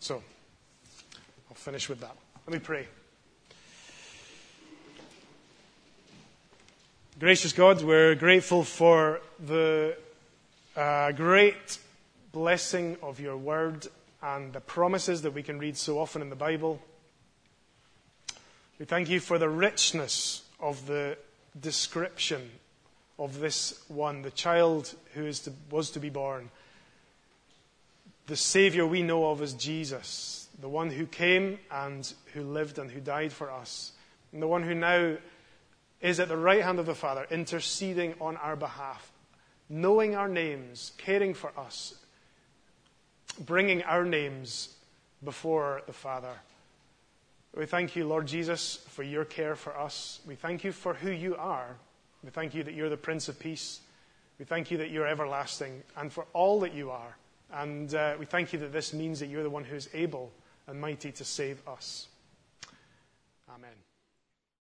So, 0.00 0.22
I'll 1.48 1.54
finish 1.54 1.88
with 1.88 2.00
that. 2.00 2.16
Let 2.46 2.52
me 2.52 2.58
pray. 2.58 2.86
Gracious 7.22 7.52
God, 7.52 7.84
we're 7.84 8.16
grateful 8.16 8.64
for 8.64 9.20
the 9.46 9.96
uh, 10.74 11.12
great 11.12 11.78
blessing 12.32 12.96
of 13.00 13.20
your 13.20 13.36
word 13.36 13.86
and 14.20 14.52
the 14.52 14.58
promises 14.58 15.22
that 15.22 15.30
we 15.30 15.40
can 15.40 15.60
read 15.60 15.76
so 15.76 16.00
often 16.00 16.20
in 16.20 16.30
the 16.30 16.34
Bible. 16.34 16.82
We 18.80 18.86
thank 18.86 19.08
you 19.08 19.20
for 19.20 19.38
the 19.38 19.48
richness 19.48 20.42
of 20.58 20.84
the 20.88 21.16
description 21.60 22.50
of 23.20 23.38
this 23.38 23.84
one, 23.86 24.22
the 24.22 24.32
child 24.32 24.92
who 25.14 25.32
to, 25.32 25.52
was 25.70 25.90
to 25.90 26.00
be 26.00 26.10
born. 26.10 26.50
The 28.26 28.34
Savior 28.34 28.84
we 28.84 29.04
know 29.04 29.30
of 29.30 29.42
as 29.42 29.54
Jesus, 29.54 30.48
the 30.60 30.68
one 30.68 30.90
who 30.90 31.06
came 31.06 31.60
and 31.70 32.12
who 32.34 32.42
lived 32.42 32.80
and 32.80 32.90
who 32.90 32.98
died 32.98 33.32
for 33.32 33.48
us, 33.48 33.92
and 34.32 34.42
the 34.42 34.48
one 34.48 34.64
who 34.64 34.74
now 34.74 35.18
is 36.02 36.18
at 36.18 36.28
the 36.28 36.36
right 36.36 36.62
hand 36.62 36.78
of 36.78 36.86
the 36.86 36.94
Father, 36.94 37.26
interceding 37.30 38.14
on 38.20 38.36
our 38.36 38.56
behalf, 38.56 39.12
knowing 39.68 40.14
our 40.16 40.28
names, 40.28 40.92
caring 40.98 41.32
for 41.32 41.52
us, 41.56 41.94
bringing 43.38 43.82
our 43.84 44.04
names 44.04 44.74
before 45.24 45.82
the 45.86 45.92
Father. 45.92 46.34
We 47.56 47.66
thank 47.66 47.94
you, 47.94 48.06
Lord 48.06 48.26
Jesus, 48.26 48.84
for 48.88 49.02
your 49.02 49.24
care 49.24 49.54
for 49.54 49.78
us. 49.78 50.20
We 50.26 50.34
thank 50.34 50.64
you 50.64 50.72
for 50.72 50.94
who 50.94 51.10
you 51.10 51.36
are. 51.36 51.76
We 52.24 52.30
thank 52.30 52.54
you 52.54 52.64
that 52.64 52.74
you're 52.74 52.88
the 52.88 52.96
Prince 52.96 53.28
of 53.28 53.38
Peace. 53.38 53.80
We 54.38 54.44
thank 54.44 54.70
you 54.70 54.78
that 54.78 54.90
you're 54.90 55.06
everlasting 55.06 55.82
and 55.96 56.12
for 56.12 56.26
all 56.32 56.60
that 56.60 56.74
you 56.74 56.90
are. 56.90 57.16
And 57.52 57.94
uh, 57.94 58.16
we 58.18 58.26
thank 58.26 58.52
you 58.52 58.58
that 58.60 58.72
this 58.72 58.92
means 58.92 59.20
that 59.20 59.26
you're 59.26 59.42
the 59.42 59.50
one 59.50 59.64
who 59.64 59.76
is 59.76 59.88
able 59.92 60.32
and 60.66 60.80
mighty 60.80 61.12
to 61.12 61.24
save 61.24 61.60
us. 61.68 62.08
Amen. 63.48 63.91